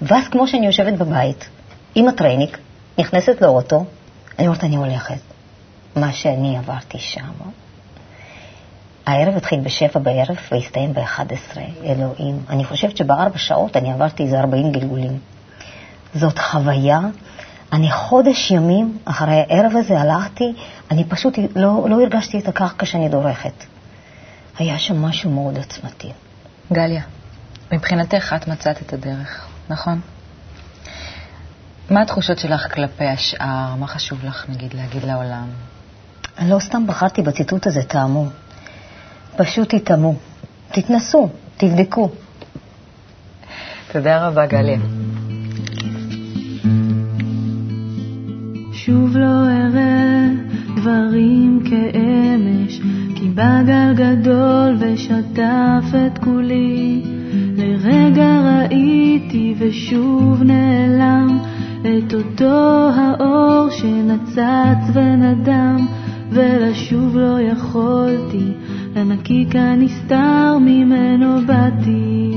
ואז 0.02 0.28
כמו 0.28 0.48
שאני 0.48 0.66
יושבת 0.66 0.94
בבית, 0.94 1.50
עם 1.96 2.08
הטרייניק, 2.08 2.58
נכנסת 2.98 3.42
לאוטו, 3.42 3.86
אני 4.40 4.48
אומרת, 4.48 4.64
אני 4.64 4.76
הולכת. 4.76 5.20
מה 5.96 6.14
שאני 6.14 6.58
עברתי 6.58 7.00
שם. 7.00 7.22
הערב 9.06 9.38
התחיל 9.38 9.60
בשבע 9.60 10.00
בערב 10.00 10.38
והסתיים 10.52 10.94
באחד 10.94 11.26
עשרה, 11.34 11.64
אלוהים. 11.84 12.40
אני 12.50 12.64
חושבת 12.64 12.98
שבארבע 12.98 13.38
שעות 13.38 13.78
אני 13.78 13.94
עברתי 13.94 14.24
איזה 14.24 14.40
ארבעים 14.40 14.72
גלגולים. 14.72 15.20
זאת 16.16 16.40
חוויה. 16.40 17.00
אני 17.74 17.92
חודש 17.92 18.52
ימים 18.52 18.98
אחרי 19.06 19.36
הערב 19.36 19.72
הזה 19.76 20.00
הלכתי, 20.00 20.54
אני 20.92 21.04
פשוט 21.04 21.40
לא, 21.56 21.86
לא 21.90 22.02
הרגשתי 22.02 22.40
את 22.40 22.48
הקרקע 22.48 22.86
שאני 22.86 23.10
דורכת. 23.10 23.64
היה 24.60 24.80
שם 24.80 25.02
משהו 25.02 25.32
מאוד 25.32 25.58
עוצמתי. 25.58 26.12
גליה, 26.74 27.02
מבחינתך 27.72 28.36
את 28.36 28.48
מצאת 28.48 28.82
את 28.82 28.94
הדרך, 28.94 29.48
נכון? 29.70 30.02
מה 31.90 32.02
התחושות 32.02 32.40
שלך 32.40 32.74
כלפי 32.74 33.06
השאר? 33.06 33.76
מה 33.76 33.88
חשוב 33.88 34.26
לך, 34.26 34.46
נגיד, 34.50 34.74
להגיד 34.74 35.04
לעולם? 35.04 35.48
לא 36.42 36.60
סתם 36.60 36.88
בחרתי 36.88 37.22
בציטוט 37.22 37.68
הזה, 37.68 37.84
טעמו. 37.84 38.26
פשוט 39.38 39.76
תטעמו. 39.76 40.16
תתנסו, 40.72 41.30
תבדקו. 41.58 42.10
תודה 43.92 44.28
רבה, 44.28 44.46
גליה. 44.46 44.80
שוב 48.74 49.18
לא 49.18 49.48
אראה 49.50 50.30
דברים 50.76 51.60
כאמש, 51.70 52.80
כי 53.16 53.30
בא 53.30 53.62
גל 53.66 53.94
גדול 53.96 54.78
ושטף 54.80 55.86
את 56.08 56.18
כולי. 56.18 57.02
לרגע 57.58 58.42
ראיתי 58.46 59.56
ושוב 59.60 60.44
נעלם 60.44 61.40
את 61.82 62.14
אותו 62.14 62.90
האור 62.96 63.70
שנצץ 63.70 64.90
ונדם, 64.94 65.88
ולשוב 66.30 67.18
לא 67.18 67.42
יכולתי, 67.42 68.52
לנקיק 68.96 69.56
הנסתר 69.56 70.58
ממנו 70.62 71.42
באתי. 71.46 72.32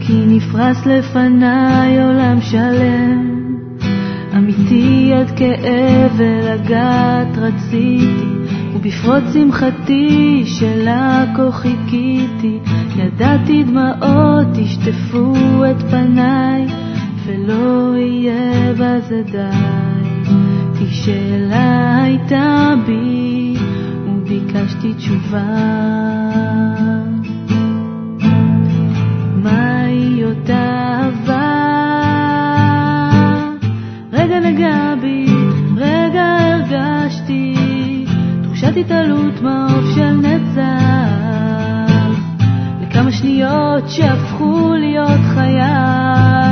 כי 0.00 0.12
נפרס 0.26 0.86
לפניי 0.86 2.02
עולם 2.02 2.40
שלם, 2.40 3.38
אמיתי 4.36 5.12
עד 5.14 5.30
כאב 5.38 6.12
ולגעת 6.16 7.38
רציתי, 7.38 8.54
ובפרוץ 8.74 9.24
שמחתי 9.32 10.42
שלה 10.46 11.24
כה 11.36 11.52
חיכיתי, 11.52 12.58
ידעתי 12.96 13.62
דמעות 13.62 14.58
ישטפו 14.58 15.34
את 15.70 15.82
פניי, 15.90 16.66
ולא 17.26 17.96
יהיה 17.96 18.72
בזה 18.72 19.22
די. 19.32 20.28
כי 20.78 20.86
שאלה 20.94 22.02
הייתה 22.02 22.74
בי, 22.86 23.47
וביקשתי 24.28 24.94
תשובה. 24.94 25.44
מהי 29.42 30.24
אותה 30.24 31.00
אהבה? 31.00 31.54
רגע 34.12 34.40
נגע 34.40 34.94
בי, 35.00 35.26
רגע 35.76 36.36
הרגשתי, 36.40 37.54
תחושת 38.42 38.72
התעלות 38.76 39.42
מעוף 39.42 39.94
של 39.94 40.10
נצח, 40.10 41.10
לכמה 42.82 43.12
שניות 43.12 43.88
שהפכו 43.88 44.74
להיות 44.78 45.20
חיי. 45.34 46.47